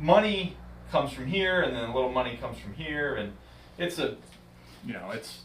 money 0.04 0.58
comes 0.92 1.12
from 1.14 1.26
here, 1.26 1.62
and 1.62 1.76
then 1.76 1.90
a 1.90 1.96
little 1.96 2.12
money 2.12 2.38
comes 2.40 2.60
from 2.60 2.74
here, 2.74 3.16
and 3.16 3.34
it's 3.78 3.98
a, 3.98 4.18
you 4.86 4.94
know, 4.94 5.12
it's 5.12 5.42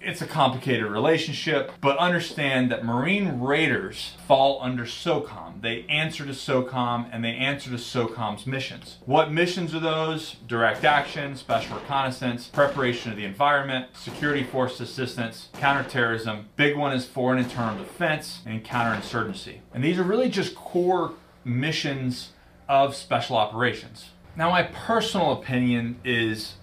it's 0.00 0.20
a 0.20 0.26
complicated 0.26 0.84
relationship, 0.84 1.72
but 1.80 1.96
understand 1.96 2.70
that 2.70 2.84
Marine 2.84 3.40
Raiders 3.40 4.16
fall 4.28 4.60
under 4.62 4.84
SOCOM. 4.84 5.62
They 5.62 5.86
answer 5.88 6.26
to 6.26 6.32
SOCOM 6.32 7.08
and 7.10 7.24
they 7.24 7.34
answer 7.34 7.70
to 7.70 7.76
SOCOM's 7.76 8.46
missions. 8.46 8.98
What 9.06 9.32
missions 9.32 9.74
are 9.74 9.80
those? 9.80 10.36
Direct 10.46 10.84
action, 10.84 11.36
special 11.36 11.78
reconnaissance, 11.78 12.48
preparation 12.48 13.12
of 13.12 13.16
the 13.16 13.24
environment, 13.24 13.88
security 13.94 14.44
force 14.44 14.78
assistance, 14.78 15.48
counterterrorism. 15.54 16.48
Big 16.56 16.76
one 16.76 16.92
is 16.92 17.06
foreign 17.06 17.38
internal 17.38 17.78
defense 17.78 18.40
and 18.44 18.62
counterinsurgency. 18.62 19.60
And 19.72 19.82
these 19.82 19.98
are 19.98 20.04
really 20.04 20.28
just 20.28 20.54
core 20.54 21.14
missions 21.44 22.30
of 22.68 22.94
special 22.94 23.36
operations. 23.36 24.10
Now, 24.36 24.50
my 24.50 24.64
personal 24.64 25.32
opinion 25.32 26.00
is 26.04 26.54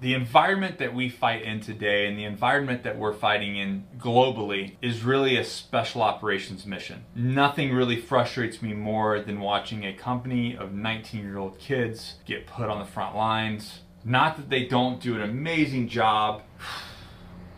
the 0.00 0.14
environment 0.14 0.78
that 0.78 0.94
we 0.94 1.08
fight 1.08 1.42
in 1.42 1.60
today 1.60 2.06
and 2.06 2.18
the 2.18 2.24
environment 2.24 2.82
that 2.82 2.98
we're 2.98 3.14
fighting 3.14 3.56
in 3.56 3.84
globally 3.98 4.76
is 4.82 5.02
really 5.02 5.36
a 5.36 5.44
special 5.44 6.02
operations 6.02 6.66
mission. 6.66 7.04
Nothing 7.14 7.72
really 7.72 7.96
frustrates 7.96 8.60
me 8.60 8.74
more 8.74 9.20
than 9.20 9.40
watching 9.40 9.84
a 9.84 9.94
company 9.94 10.56
of 10.56 10.72
19 10.72 11.22
year 11.22 11.38
old 11.38 11.58
kids 11.58 12.16
get 12.26 12.46
put 12.46 12.68
on 12.68 12.78
the 12.78 12.84
front 12.84 13.16
lines. 13.16 13.80
Not 14.04 14.36
that 14.36 14.50
they 14.50 14.66
don't 14.66 15.00
do 15.00 15.16
an 15.16 15.22
amazing 15.22 15.88
job 15.88 16.42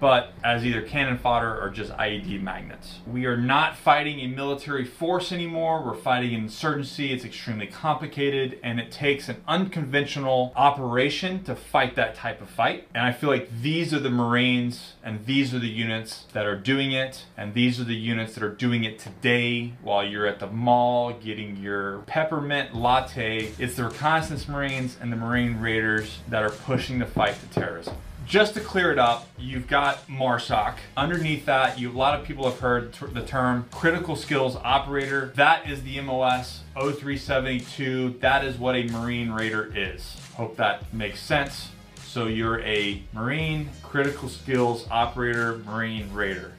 but 0.01 0.33
as 0.45 0.65
either 0.65 0.83
cannon 0.83 1.19
fodder 1.19 1.61
or 1.61 1.71
just 1.71 1.93
IED 1.93 2.41
magnets. 2.43 2.99
We 3.07 3.27
are 3.27 3.37
not 3.37 3.77
fighting 3.77 4.21
a 4.21 4.27
military 4.27 4.85
force 4.85 5.33
anymore. 5.33 5.83
We're 5.85 5.95
fighting 5.95 6.35
an 6.35 6.43
insurgency. 6.43 7.13
It's 7.13 7.25
extremely 7.25 7.67
complicated 7.67 8.59
and 8.63 8.79
it 8.79 8.91
takes 8.91 9.29
an 9.29 9.43
unconventional 9.49 10.53
operation 10.57 11.43
to 11.45 11.57
fight 11.57 11.97
that 11.97 12.15
type 12.15 12.41
of 12.41 12.49
fight. 12.49 12.89
And 12.95 13.05
I 13.05 13.13
feel 13.13 13.31
like 13.31 13.51
these 13.61 13.93
are 13.93 13.99
the 13.99 14.11
Marines 14.11 14.95
and 15.03 15.25
these 15.27 15.55
are 15.55 15.59
the 15.59 15.69
units 15.69 16.27
that 16.33 16.47
are 16.47 16.57
doing 16.57 16.93
it. 16.93 17.25
And 17.37 17.55
these 17.55 17.81
are 17.81 17.85
the 17.85 17.97
units 17.97 18.35
that 18.35 18.43
are 18.43 18.55
doing 18.55 18.85
it 18.85 18.99
today 18.99 19.73
while 19.83 20.05
you're 20.05 20.27
at 20.27 20.39
the 20.39 20.47
mall 20.47 21.13
getting 21.13 21.57
your 21.57 21.99
peppermint 22.07 22.75
latte. 22.75 23.53
It's 23.59 23.77
the 23.77 23.85
reconnaissance 23.85 24.49
Marines 24.49 24.97
and 25.01 25.13
the 25.13 25.17
Marine 25.17 25.61
Raiders 25.61 26.19
that 26.29 26.43
are 26.43 26.51
pushing 26.51 26.99
the 26.99 27.07
fight 27.07 27.37
to 27.41 27.61
terrorism 27.61 27.97
just 28.29 28.53
to 28.53 28.61
clear 28.61 28.93
it 28.93 28.99
up, 28.99 29.27
you've 29.39 29.67
got 29.67 30.07
MARSOC. 30.07 30.77
Underneath 30.99 31.47
that, 31.47 31.79
you 31.79 31.91
a 31.91 31.93
lot 31.93 32.21
of 32.21 32.27
people 32.27 32.45
have 32.45 32.61
heard 32.61 32.93
the 32.93 33.25
term 33.25 33.67
critical 33.73 34.17
skills 34.17 34.55
operator. 34.57 35.33
That 35.35 35.69
is 35.69 35.83
the 35.83 35.99
MOS 36.03 36.61
0372. 36.75 38.19
That 38.21 38.45
is 38.45 38.59
what 38.59 38.77
a 38.77 38.85
Marine 38.85 39.31
Raider 39.31 39.73
is. 39.75 40.21
Hope 40.35 40.57
that 40.57 40.93
makes 40.93 41.21
sense. 41.21 41.71
So 42.05 42.27
you're 42.27 42.61
a 42.61 43.03
Marine 43.15 43.71
critical 43.83 44.29
skills 44.29 44.87
operator, 44.91 45.59
Marine 45.65 46.13
Raider. 46.13 46.53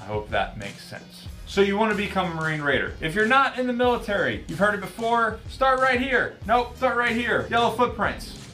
I 0.00 0.04
hope 0.04 0.30
that 0.30 0.58
makes 0.58 0.82
sense. 0.82 1.28
So 1.46 1.60
you 1.60 1.78
want 1.78 1.92
to 1.92 1.96
become 1.96 2.32
a 2.32 2.34
Marine 2.34 2.60
Raider. 2.60 2.92
If 3.00 3.14
you're 3.14 3.26
not 3.26 3.58
in 3.58 3.68
the 3.68 3.72
military, 3.72 4.44
you've 4.48 4.58
heard 4.58 4.74
it 4.74 4.80
before, 4.80 5.38
start 5.48 5.80
right 5.80 6.00
here. 6.00 6.36
Nope, 6.46 6.76
start 6.76 6.96
right 6.96 7.14
here. 7.14 7.46
Yellow 7.50 7.70
footprints. 7.70 8.47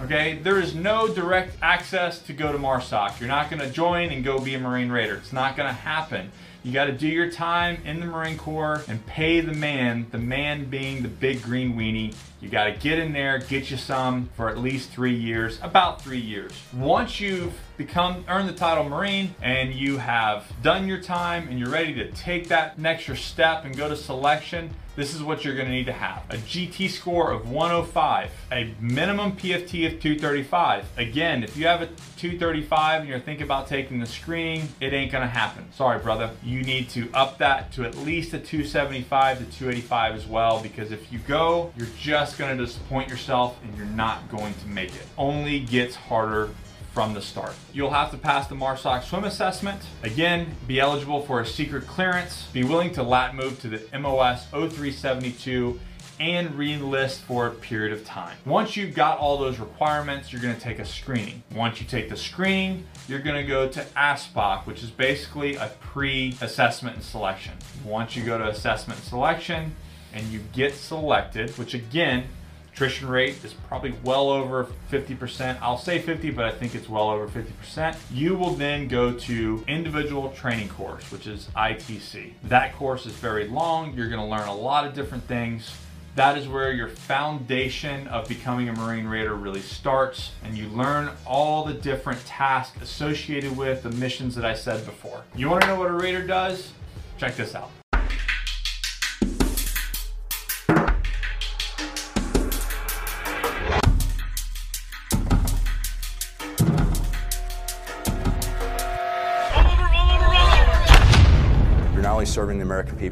Okay, 0.00 0.40
there 0.42 0.60
is 0.60 0.74
no 0.74 1.06
direct 1.06 1.56
access 1.62 2.18
to 2.22 2.32
go 2.32 2.50
to 2.50 2.58
MARSOC. 2.58 3.20
You're 3.20 3.28
not 3.28 3.48
going 3.48 3.60
to 3.60 3.70
join 3.70 4.10
and 4.10 4.24
go 4.24 4.40
be 4.40 4.54
a 4.54 4.58
Marine 4.58 4.90
Raider. 4.90 5.14
It's 5.14 5.32
not 5.32 5.56
going 5.56 5.68
to 5.68 5.72
happen. 5.72 6.32
You 6.64 6.72
got 6.72 6.86
to 6.86 6.92
do 6.92 7.06
your 7.06 7.30
time 7.30 7.78
in 7.84 8.00
the 8.00 8.06
Marine 8.06 8.36
Corps 8.36 8.82
and 8.88 9.04
pay 9.06 9.40
the 9.40 9.52
man, 9.52 10.06
the 10.10 10.18
man 10.18 10.64
being 10.64 11.02
the 11.02 11.08
big 11.08 11.42
green 11.42 11.74
weenie. 11.74 12.14
You 12.40 12.48
got 12.48 12.64
to 12.64 12.72
get 12.72 12.98
in 12.98 13.12
there, 13.12 13.38
get 13.38 13.70
you 13.70 13.76
some 13.76 14.30
for 14.34 14.48
at 14.48 14.58
least 14.58 14.90
three 14.90 15.14
years, 15.14 15.60
about 15.62 16.02
three 16.02 16.20
years. 16.20 16.52
Once 16.72 17.20
you've 17.20 17.54
become, 17.76 18.24
earn 18.28 18.46
the 18.46 18.52
title 18.52 18.84
Marine 18.84 19.34
and 19.42 19.74
you 19.74 19.98
have 19.98 20.46
done 20.62 20.86
your 20.86 21.00
time 21.00 21.48
and 21.48 21.58
you're 21.58 21.70
ready 21.70 21.94
to 21.94 22.10
take 22.12 22.48
that 22.48 22.78
next 22.78 23.04
step 23.18 23.64
and 23.64 23.76
go 23.76 23.88
to 23.88 23.96
selection, 23.96 24.70
this 24.96 25.12
is 25.12 25.22
what 25.24 25.44
you're 25.44 25.56
gonna 25.56 25.70
need 25.70 25.86
to 25.86 25.92
have. 25.92 26.22
A 26.30 26.36
GT 26.36 26.88
score 26.88 27.32
of 27.32 27.50
105, 27.50 28.30
a 28.52 28.72
minimum 28.80 29.32
PFT 29.32 29.86
of 29.86 30.00
235. 30.00 30.86
Again, 30.96 31.42
if 31.42 31.56
you 31.56 31.66
have 31.66 31.82
a 31.82 31.86
235 32.16 33.00
and 33.00 33.08
you're 33.08 33.18
thinking 33.18 33.44
about 33.44 33.66
taking 33.66 33.98
the 33.98 34.06
screening, 34.06 34.68
it 34.80 34.92
ain't 34.92 35.10
gonna 35.10 35.26
happen. 35.26 35.66
Sorry, 35.72 35.98
brother. 35.98 36.30
You 36.44 36.62
need 36.62 36.88
to 36.90 37.08
up 37.12 37.38
that 37.38 37.72
to 37.72 37.84
at 37.84 37.96
least 37.96 38.34
a 38.34 38.38
275 38.38 39.38
to 39.38 39.44
285 39.46 40.14
as 40.14 40.26
well, 40.26 40.60
because 40.60 40.92
if 40.92 41.12
you 41.12 41.18
go, 41.26 41.72
you're 41.76 41.88
just 41.98 42.38
gonna 42.38 42.56
disappoint 42.56 43.08
yourself 43.08 43.58
and 43.64 43.76
you're 43.76 43.86
not 43.86 44.30
going 44.30 44.54
to 44.54 44.68
make 44.68 44.94
it. 44.94 45.06
Only 45.18 45.58
gets 45.58 45.96
harder 45.96 46.50
from 46.94 47.12
the 47.12 47.20
start. 47.20 47.54
You'll 47.72 47.90
have 47.90 48.12
to 48.12 48.16
pass 48.16 48.46
the 48.46 48.54
MARSOC 48.54 49.02
swim 49.02 49.24
assessment. 49.24 49.82
Again, 50.04 50.54
be 50.68 50.78
eligible 50.78 51.22
for 51.26 51.40
a 51.40 51.46
secret 51.46 51.88
clearance, 51.88 52.46
be 52.52 52.62
willing 52.62 52.92
to 52.92 53.02
lat 53.02 53.34
move 53.34 53.60
to 53.62 53.68
the 53.68 53.98
MOS 53.98 54.46
0372 54.50 55.80
and 56.20 56.54
re-enlist 56.54 57.22
for 57.22 57.48
a 57.48 57.50
period 57.50 57.92
of 57.92 58.04
time. 58.04 58.36
Once 58.46 58.76
you've 58.76 58.94
got 58.94 59.18
all 59.18 59.36
those 59.36 59.58
requirements, 59.58 60.32
you're 60.32 60.40
gonna 60.40 60.54
take 60.54 60.78
a 60.78 60.84
screening. 60.84 61.42
Once 61.52 61.80
you 61.80 61.86
take 61.86 62.08
the 62.08 62.16
screening, 62.16 62.84
you're 63.08 63.18
gonna 63.18 63.42
go 63.42 63.68
to 63.68 63.84
ASPOC, 63.96 64.64
which 64.64 64.84
is 64.84 64.90
basically 64.90 65.56
a 65.56 65.72
pre-assessment 65.80 66.94
and 66.94 67.04
selection. 67.04 67.54
Once 67.84 68.14
you 68.14 68.22
go 68.22 68.38
to 68.38 68.46
assessment 68.46 69.00
and 69.00 69.08
selection 69.08 69.74
and 70.12 70.24
you 70.28 70.40
get 70.52 70.74
selected, 70.74 71.50
which 71.58 71.74
again, 71.74 72.28
Attrition 72.74 73.06
rate 73.06 73.36
is 73.44 73.54
probably 73.68 73.94
well 74.02 74.30
over 74.30 74.66
50%. 74.90 75.56
I'll 75.62 75.78
say 75.78 76.00
50, 76.00 76.32
but 76.32 76.44
I 76.44 76.50
think 76.50 76.74
it's 76.74 76.88
well 76.88 77.08
over 77.08 77.28
50%. 77.28 77.96
You 78.10 78.34
will 78.34 78.50
then 78.50 78.88
go 78.88 79.12
to 79.12 79.64
individual 79.68 80.32
training 80.32 80.70
course, 80.70 81.08
which 81.12 81.28
is 81.28 81.50
ITC. 81.54 82.32
That 82.42 82.74
course 82.74 83.06
is 83.06 83.12
very 83.12 83.46
long. 83.46 83.94
You're 83.94 84.08
gonna 84.08 84.28
learn 84.28 84.48
a 84.48 84.54
lot 84.56 84.88
of 84.88 84.92
different 84.92 85.22
things. 85.28 85.70
That 86.16 86.36
is 86.36 86.48
where 86.48 86.72
your 86.72 86.88
foundation 86.88 88.08
of 88.08 88.26
becoming 88.26 88.68
a 88.68 88.72
Marine 88.72 89.06
Raider 89.06 89.36
really 89.36 89.62
starts, 89.62 90.32
and 90.42 90.58
you 90.58 90.66
learn 90.70 91.10
all 91.24 91.64
the 91.64 91.74
different 91.74 92.26
tasks 92.26 92.82
associated 92.82 93.56
with 93.56 93.84
the 93.84 93.90
missions 93.90 94.34
that 94.34 94.44
I 94.44 94.54
said 94.54 94.84
before. 94.84 95.22
You 95.36 95.48
wanna 95.48 95.68
know 95.68 95.78
what 95.78 95.90
a 95.90 95.94
Raider 95.94 96.26
does? 96.26 96.72
Check 97.18 97.36
this 97.36 97.54
out. 97.54 97.70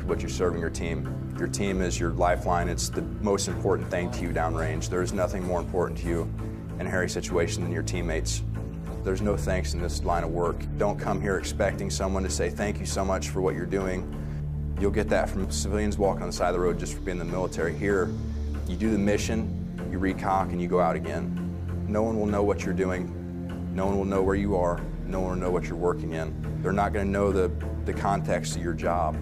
American 0.02 0.08
but 0.08 0.20
you're 0.20 0.30
serving 0.30 0.60
your 0.60 0.70
team. 0.70 1.34
Your 1.38 1.48
team 1.48 1.80
is 1.80 1.98
your 1.98 2.10
lifeline. 2.10 2.68
It's 2.68 2.88
the 2.88 3.02
most 3.20 3.48
important 3.48 3.90
thing 3.90 4.10
to 4.12 4.22
you 4.22 4.28
downrange. 4.28 4.88
There 4.88 5.02
is 5.02 5.12
nothing 5.12 5.44
more 5.44 5.60
important 5.60 5.98
to 6.00 6.06
you 6.06 6.32
in 6.78 6.86
a 6.86 6.90
hairy 6.90 7.08
situation 7.08 7.62
than 7.62 7.72
your 7.72 7.82
teammates. 7.82 8.42
There's 9.04 9.22
no 9.22 9.36
thanks 9.36 9.74
in 9.74 9.82
this 9.82 10.04
line 10.04 10.24
of 10.24 10.30
work. 10.30 10.56
Don't 10.78 10.98
come 10.98 11.20
here 11.20 11.38
expecting 11.38 11.90
someone 11.90 12.22
to 12.22 12.30
say 12.30 12.50
thank 12.50 12.78
you 12.78 12.86
so 12.86 13.04
much 13.04 13.30
for 13.30 13.40
what 13.40 13.54
you're 13.54 13.66
doing. 13.66 14.06
You'll 14.78 14.92
get 14.92 15.08
that 15.08 15.28
from 15.28 15.50
civilians 15.50 15.98
walking 15.98 16.22
on 16.22 16.28
the 16.28 16.32
side 16.32 16.48
of 16.48 16.54
the 16.54 16.60
road 16.60 16.78
just 16.78 16.94
for 16.94 17.00
being 17.00 17.20
in 17.20 17.26
the 17.26 17.32
military. 17.32 17.74
Here, 17.74 18.10
you 18.68 18.76
do 18.76 18.90
the 18.90 18.98
mission, 18.98 19.88
you 19.90 19.98
recock, 19.98 20.50
and 20.50 20.60
you 20.60 20.68
go 20.68 20.80
out 20.80 20.96
again. 20.96 21.38
No 21.88 22.02
one 22.02 22.18
will 22.18 22.26
know 22.26 22.42
what 22.42 22.64
you're 22.64 22.74
doing. 22.74 23.74
No 23.74 23.86
one 23.86 23.96
will 23.96 24.04
know 24.04 24.22
where 24.22 24.36
you 24.36 24.56
are. 24.56 24.80
No 25.06 25.20
one 25.20 25.30
will 25.30 25.36
know 25.36 25.50
what 25.50 25.64
you're 25.64 25.76
working 25.76 26.12
in. 26.12 26.34
They're 26.62 26.72
not 26.72 26.92
going 26.92 27.06
to 27.06 27.10
know 27.10 27.32
the, 27.32 27.50
the 27.84 27.92
context 27.92 28.56
of 28.56 28.62
your 28.62 28.72
job. 28.72 29.16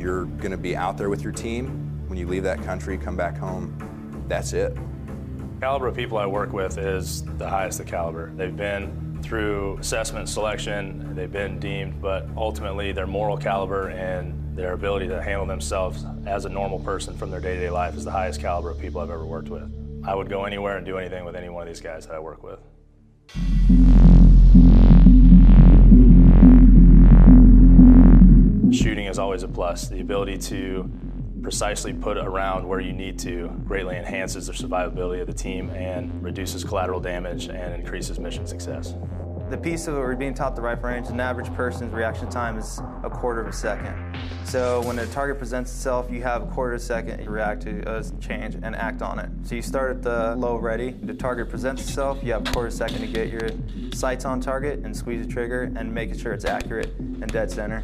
You're 0.00 0.24
going 0.24 0.50
to 0.50 0.56
be 0.56 0.74
out 0.74 0.96
there 0.96 1.10
with 1.10 1.22
your 1.22 1.32
team. 1.32 2.06
When 2.06 2.18
you 2.18 2.26
leave 2.26 2.42
that 2.44 2.62
country, 2.62 2.96
come 2.96 3.18
back 3.18 3.36
home, 3.36 4.24
that's 4.28 4.54
it. 4.54 4.74
caliber 5.60 5.88
of 5.88 5.94
people 5.94 6.16
I 6.16 6.24
work 6.24 6.54
with 6.54 6.78
is 6.78 7.22
the 7.36 7.46
highest 7.46 7.80
of 7.80 7.86
caliber. 7.86 8.32
They've 8.34 8.56
been 8.56 9.20
through 9.22 9.76
assessment 9.76 10.30
selection, 10.30 11.14
they've 11.14 11.30
been 11.30 11.60
deemed, 11.60 12.00
but 12.00 12.26
ultimately 12.34 12.92
their 12.92 13.06
moral 13.06 13.36
caliber 13.36 13.90
and 13.90 14.56
their 14.56 14.72
ability 14.72 15.06
to 15.08 15.22
handle 15.22 15.44
themselves 15.44 16.06
as 16.24 16.46
a 16.46 16.48
normal 16.48 16.78
person 16.78 17.14
from 17.14 17.30
their 17.30 17.40
day-to-day 17.40 17.68
life 17.68 17.94
is 17.94 18.02
the 18.02 18.10
highest 18.10 18.40
caliber 18.40 18.70
of 18.70 18.78
people 18.78 19.02
I've 19.02 19.10
ever 19.10 19.26
worked 19.26 19.50
with. 19.50 19.70
I 20.02 20.14
would 20.14 20.30
go 20.30 20.44
anywhere 20.44 20.78
and 20.78 20.86
do 20.86 20.96
anything 20.96 21.26
with 21.26 21.36
any 21.36 21.50
one 21.50 21.68
of 21.68 21.68
these 21.68 21.82
guys 21.82 22.06
that 22.06 22.14
I 22.14 22.20
work 22.20 22.42
with. 22.42 22.58
Is 29.10 29.18
always 29.18 29.42
a 29.42 29.48
plus. 29.48 29.88
The 29.88 30.00
ability 30.00 30.38
to 30.38 30.90
precisely 31.42 31.92
put 31.92 32.16
around 32.16 32.66
where 32.66 32.80
you 32.80 32.92
need 32.92 33.18
to 33.18 33.48
greatly 33.66 33.96
enhances 33.96 34.46
the 34.46 34.52
survivability 34.52 35.20
of 35.20 35.26
the 35.26 35.32
team 35.32 35.70
and 35.70 36.22
reduces 36.22 36.64
collateral 36.64 37.00
damage 37.00 37.48
and 37.48 37.74
increases 37.74 38.18
mission 38.18 38.46
success. 38.46 38.94
The 39.48 39.58
piece 39.58 39.88
of 39.88 39.96
it 39.96 39.98
we're 39.98 40.14
being 40.14 40.32
taught 40.32 40.54
the 40.54 40.62
rifle 40.62 40.90
range, 40.90 41.08
an 41.08 41.18
average 41.18 41.52
person's 41.54 41.92
reaction 41.92 42.30
time 42.30 42.56
is 42.56 42.80
a 43.02 43.10
quarter 43.10 43.40
of 43.40 43.48
a 43.48 43.52
second. 43.52 44.16
So 44.44 44.80
when 44.82 44.96
a 45.00 45.06
target 45.06 45.38
presents 45.38 45.72
itself, 45.72 46.08
you 46.08 46.22
have 46.22 46.44
a 46.44 46.46
quarter 46.46 46.74
of 46.74 46.80
a 46.80 46.84
second 46.84 47.24
to 47.24 47.30
react 47.30 47.62
to 47.62 47.80
a 47.98 48.04
change 48.20 48.54
and 48.54 48.76
act 48.76 49.02
on 49.02 49.18
it. 49.18 49.28
So 49.42 49.56
you 49.56 49.62
start 49.62 49.90
at 49.90 50.02
the 50.02 50.36
low 50.36 50.56
ready. 50.56 50.92
The 50.92 51.14
target 51.14 51.48
presents 51.48 51.82
itself, 51.82 52.22
you 52.22 52.32
have 52.32 52.46
a 52.46 52.52
quarter 52.52 52.68
of 52.68 52.74
a 52.74 52.76
second 52.76 53.00
to 53.00 53.08
get 53.08 53.28
your 53.28 53.48
sights 53.92 54.24
on 54.24 54.40
target 54.40 54.80
and 54.84 54.96
squeeze 54.96 55.26
the 55.26 55.32
trigger 55.32 55.72
and 55.74 55.92
making 55.92 56.18
sure 56.18 56.32
it's 56.32 56.44
accurate 56.44 56.94
and 56.98 57.26
dead 57.32 57.50
center. 57.50 57.82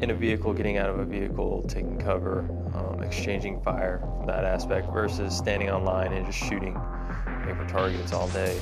In 0.00 0.10
a 0.10 0.14
vehicle, 0.14 0.52
getting 0.52 0.76
out 0.76 0.90
of 0.90 0.98
a 0.98 1.04
vehicle, 1.04 1.62
taking 1.68 1.98
cover, 1.98 2.40
um, 2.74 3.02
exchanging 3.02 3.60
fire 3.62 4.00
from 4.16 4.26
that 4.26 4.44
aspect 4.44 4.92
versus 4.92 5.36
standing 5.36 5.70
on 5.70 5.84
line 5.84 6.12
and 6.12 6.26
just 6.26 6.38
shooting 6.38 6.74
paper 7.44 7.66
targets 7.68 8.12
all 8.12 8.28
day. 8.28 8.58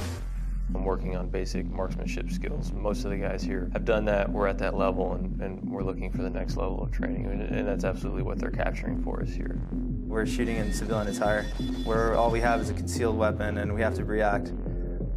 I'm 0.74 0.84
working 0.84 1.16
on 1.16 1.28
basic 1.28 1.66
marksmanship 1.66 2.30
skills. 2.30 2.72
Most 2.72 3.04
of 3.04 3.10
the 3.10 3.16
guys 3.16 3.42
here 3.42 3.70
have 3.72 3.84
done 3.84 4.04
that. 4.06 4.30
We're 4.30 4.46
at 4.46 4.58
that 4.58 4.74
level, 4.74 5.12
and, 5.14 5.40
and 5.40 5.70
we're 5.70 5.82
looking 5.82 6.10
for 6.10 6.22
the 6.22 6.30
next 6.30 6.56
level 6.56 6.82
of 6.82 6.90
training, 6.90 7.26
and, 7.26 7.42
and 7.42 7.68
that's 7.68 7.84
absolutely 7.84 8.22
what 8.22 8.38
they're 8.38 8.50
capturing 8.50 9.02
for 9.02 9.20
us 9.20 9.30
here. 9.30 9.60
We're 9.70 10.24
shooting 10.24 10.56
in 10.56 10.72
civilian 10.72 11.08
attire, 11.08 11.44
where 11.84 12.14
all 12.14 12.30
we 12.30 12.40
have 12.40 12.60
is 12.60 12.70
a 12.70 12.74
concealed 12.74 13.18
weapon 13.18 13.58
and 13.58 13.74
we 13.74 13.82
have 13.82 13.94
to 13.94 14.04
react, 14.04 14.52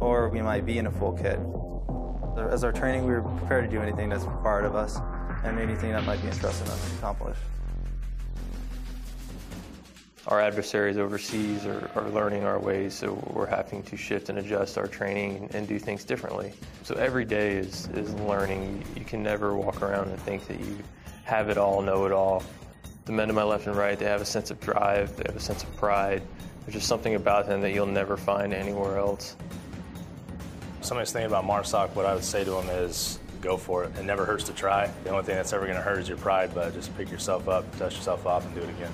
or 0.00 0.28
we 0.28 0.42
might 0.42 0.66
be 0.66 0.78
in 0.78 0.86
a 0.86 0.90
full 0.90 1.12
kit. 1.12 1.38
As 2.50 2.64
our 2.64 2.72
training, 2.72 3.06
we 3.06 3.12
were 3.12 3.22
prepared 3.22 3.64
to 3.64 3.70
do 3.70 3.82
anything 3.82 4.10
that's 4.10 4.24
required 4.24 4.66
of 4.66 4.74
us 4.74 4.98
and 5.44 5.58
anything 5.58 5.92
that 5.92 6.04
might 6.04 6.20
be 6.22 6.28
entrusted 6.28 6.68
us 6.68 6.90
to 6.90 6.96
accomplish. 6.96 7.36
Our 10.28 10.40
adversaries 10.40 10.96
overseas 10.96 11.66
are, 11.66 11.88
are 11.94 12.10
learning 12.10 12.42
our 12.42 12.58
ways, 12.58 12.94
so 12.94 13.12
we're 13.32 13.46
having 13.46 13.84
to 13.84 13.96
shift 13.96 14.28
and 14.28 14.40
adjust 14.40 14.76
our 14.76 14.88
training 14.88 15.36
and, 15.36 15.54
and 15.54 15.68
do 15.68 15.78
things 15.78 16.02
differently. 16.02 16.52
So 16.82 16.96
every 16.96 17.24
day 17.24 17.52
is, 17.52 17.88
is 17.94 18.12
learning. 18.14 18.82
You 18.96 19.04
can 19.04 19.22
never 19.22 19.54
walk 19.54 19.82
around 19.82 20.08
and 20.08 20.18
think 20.22 20.48
that 20.48 20.58
you 20.58 20.78
have 21.22 21.48
it 21.48 21.58
all, 21.58 21.80
know 21.80 22.06
it 22.06 22.12
all. 22.12 22.42
The 23.04 23.12
men 23.12 23.28
to 23.28 23.34
my 23.34 23.44
left 23.44 23.68
and 23.68 23.76
right, 23.76 23.96
they 23.96 24.06
have 24.06 24.20
a 24.20 24.26
sense 24.26 24.50
of 24.50 24.60
drive, 24.60 25.16
they 25.16 25.22
have 25.26 25.36
a 25.36 25.40
sense 25.40 25.62
of 25.62 25.76
pride. 25.76 26.22
There's 26.62 26.74
just 26.74 26.88
something 26.88 27.14
about 27.14 27.46
them 27.46 27.60
that 27.60 27.72
you'll 27.72 27.86
never 27.86 28.16
find 28.16 28.52
anywhere 28.52 28.98
else. 28.98 29.36
Somebody's 30.80 31.12
thinking 31.12 31.30
about 31.30 31.44
MARSOC, 31.44 31.94
what 31.94 32.04
I 32.04 32.14
would 32.14 32.24
say 32.24 32.42
to 32.42 32.50
them 32.50 32.68
is 32.68 33.20
go 33.46 33.56
for 33.56 33.84
it. 33.84 33.96
It 33.96 34.04
never 34.04 34.24
hurts 34.24 34.42
to 34.44 34.52
try. 34.52 34.90
The 35.04 35.10
only 35.10 35.22
thing 35.22 35.36
that's 35.36 35.52
ever 35.52 35.66
going 35.66 35.76
to 35.76 35.82
hurt 35.82 36.00
is 36.00 36.08
your 36.08 36.18
pride, 36.18 36.50
but 36.52 36.74
just 36.74 36.96
pick 36.96 37.10
yourself 37.10 37.48
up, 37.48 37.64
dust 37.78 37.96
yourself 37.96 38.26
off, 38.26 38.44
and 38.44 38.54
do 38.54 38.60
it 38.60 38.70
again. 38.70 38.92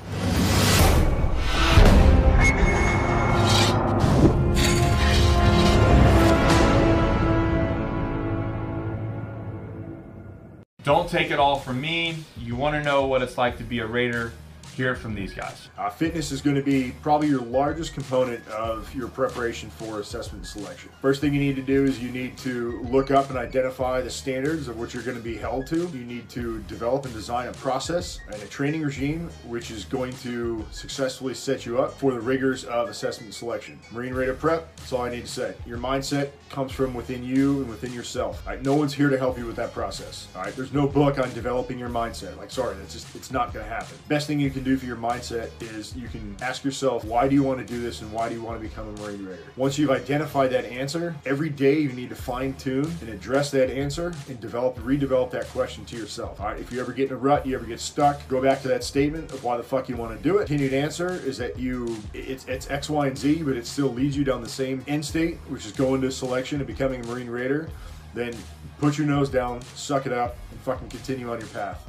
Don't 10.84 11.08
take 11.08 11.30
it 11.30 11.38
all 11.38 11.58
from 11.58 11.80
me. 11.80 12.16
You 12.36 12.54
want 12.54 12.74
to 12.74 12.82
know 12.82 13.06
what 13.06 13.22
it's 13.22 13.38
like 13.38 13.56
to 13.58 13.64
be 13.64 13.78
a 13.78 13.86
Raider? 13.86 14.32
Hear 14.74 14.94
from 14.94 15.14
these 15.14 15.34
guys. 15.34 15.68
Uh, 15.76 15.90
fitness 15.90 16.32
is 16.32 16.40
going 16.40 16.56
to 16.56 16.62
be 16.62 16.94
probably 17.02 17.28
your 17.28 17.42
largest 17.42 17.92
component 17.92 18.46
of 18.48 18.92
your 18.94 19.08
preparation 19.08 19.68
for 19.68 20.00
assessment 20.00 20.46
selection. 20.46 20.90
First 21.02 21.20
thing 21.20 21.34
you 21.34 21.40
need 21.40 21.56
to 21.56 21.62
do 21.62 21.84
is 21.84 22.02
you 22.02 22.10
need 22.10 22.38
to 22.38 22.80
look 22.90 23.10
up 23.10 23.28
and 23.28 23.38
identify 23.38 24.00
the 24.00 24.08
standards 24.08 24.68
of 24.68 24.78
what 24.78 24.94
you're 24.94 25.02
going 25.02 25.18
to 25.18 25.22
be 25.22 25.36
held 25.36 25.66
to. 25.66 25.88
You 25.88 26.04
need 26.06 26.30
to 26.30 26.60
develop 26.62 27.04
and 27.04 27.12
design 27.12 27.48
a 27.48 27.52
process 27.52 28.20
and 28.32 28.42
a 28.42 28.46
training 28.46 28.80
regime 28.80 29.28
which 29.46 29.70
is 29.70 29.84
going 29.84 30.14
to 30.18 30.64
successfully 30.70 31.34
set 31.34 31.66
you 31.66 31.78
up 31.78 31.92
for 31.92 32.12
the 32.12 32.20
rigors 32.20 32.64
of 32.64 32.88
assessment 32.88 33.34
selection. 33.34 33.78
Marine 33.90 34.14
Raider 34.14 34.34
Prep, 34.34 34.74
that's 34.76 34.92
all 34.94 35.02
I 35.02 35.10
need 35.10 35.26
to 35.26 35.30
say. 35.30 35.54
Your 35.66 35.76
mindset 35.76 36.30
comes 36.52 36.72
from 36.72 36.94
within 36.94 37.24
you 37.24 37.60
and 37.62 37.68
within 37.68 37.92
yourself. 37.92 38.46
Right, 38.46 38.62
no 38.62 38.74
one's 38.74 38.94
here 38.94 39.10
to 39.10 39.18
help 39.18 39.38
you 39.38 39.46
with 39.46 39.56
that 39.56 39.72
process. 39.72 40.28
All 40.36 40.42
right, 40.42 40.54
there's 40.54 40.72
no 40.72 40.86
book 40.86 41.18
on 41.18 41.32
developing 41.32 41.78
your 41.78 41.88
mindset. 41.88 42.36
Like, 42.36 42.50
sorry, 42.50 42.76
that's 42.76 42.92
just 42.92 43.14
it's 43.16 43.30
not 43.30 43.52
going 43.52 43.64
to 43.64 43.70
happen. 43.70 43.96
Best 44.08 44.26
thing 44.26 44.38
you 44.38 44.50
can 44.50 44.62
do 44.62 44.76
for 44.76 44.86
your 44.86 44.96
mindset 44.96 45.50
is 45.60 45.96
you 45.96 46.08
can 46.08 46.36
ask 46.40 46.64
yourself, 46.64 47.04
why 47.04 47.28
do 47.28 47.34
you 47.34 47.42
want 47.42 47.58
to 47.58 47.64
do 47.64 47.80
this 47.80 48.02
and 48.02 48.12
why 48.12 48.28
do 48.28 48.34
you 48.34 48.42
want 48.42 48.60
to 48.60 48.68
become 48.68 48.88
a 48.88 48.92
Marine 49.00 49.24
Raider? 49.24 49.42
Once 49.56 49.78
you've 49.78 49.90
identified 49.90 50.50
that 50.50 50.64
answer, 50.66 51.14
every 51.26 51.48
day 51.48 51.78
you 51.78 51.92
need 51.92 52.10
to 52.10 52.16
fine 52.16 52.54
tune 52.54 52.90
and 53.00 53.08
address 53.08 53.50
that 53.50 53.70
answer 53.70 54.14
and 54.28 54.40
develop, 54.40 54.76
redevelop 54.78 55.30
that 55.30 55.48
question 55.48 55.84
to 55.86 55.96
yourself. 55.96 56.40
All 56.40 56.46
right, 56.46 56.60
if 56.60 56.70
you 56.70 56.80
ever 56.80 56.92
get 56.92 57.08
in 57.08 57.14
a 57.14 57.16
rut, 57.16 57.46
you 57.46 57.54
ever 57.54 57.64
get 57.64 57.80
stuck, 57.80 58.26
go 58.28 58.42
back 58.42 58.62
to 58.62 58.68
that 58.68 58.84
statement 58.84 59.32
of 59.32 59.42
why 59.42 59.56
the 59.56 59.62
fuck 59.62 59.88
you 59.88 59.96
want 59.96 60.16
to 60.16 60.22
do 60.22 60.38
it. 60.38 60.46
Continued 60.46 60.74
answer 60.74 61.14
is 61.24 61.38
that 61.38 61.58
you, 61.58 61.96
it's, 62.12 62.44
it's 62.46 62.70
X, 62.70 62.90
Y, 62.90 63.06
and 63.06 63.16
Z, 63.16 63.42
but 63.42 63.56
it 63.56 63.66
still 63.66 63.88
leads 63.88 64.16
you 64.16 64.24
down 64.24 64.42
the 64.42 64.48
same 64.48 64.84
end 64.86 65.04
state, 65.04 65.38
which 65.48 65.64
is 65.64 65.72
going 65.72 66.00
to 66.02 66.10
selection 66.42 66.60
and 66.60 66.66
becoming 66.66 67.04
a 67.04 67.06
Marine 67.06 67.30
Raider. 67.30 67.68
Then 68.14 68.34
put 68.78 68.98
your 68.98 69.06
nose 69.06 69.30
down, 69.30 69.62
suck 69.74 70.06
it 70.06 70.12
up, 70.12 70.36
and 70.50 70.60
fucking 70.60 70.88
continue 70.88 71.30
on 71.30 71.38
your 71.38 71.48
path. 71.48 71.88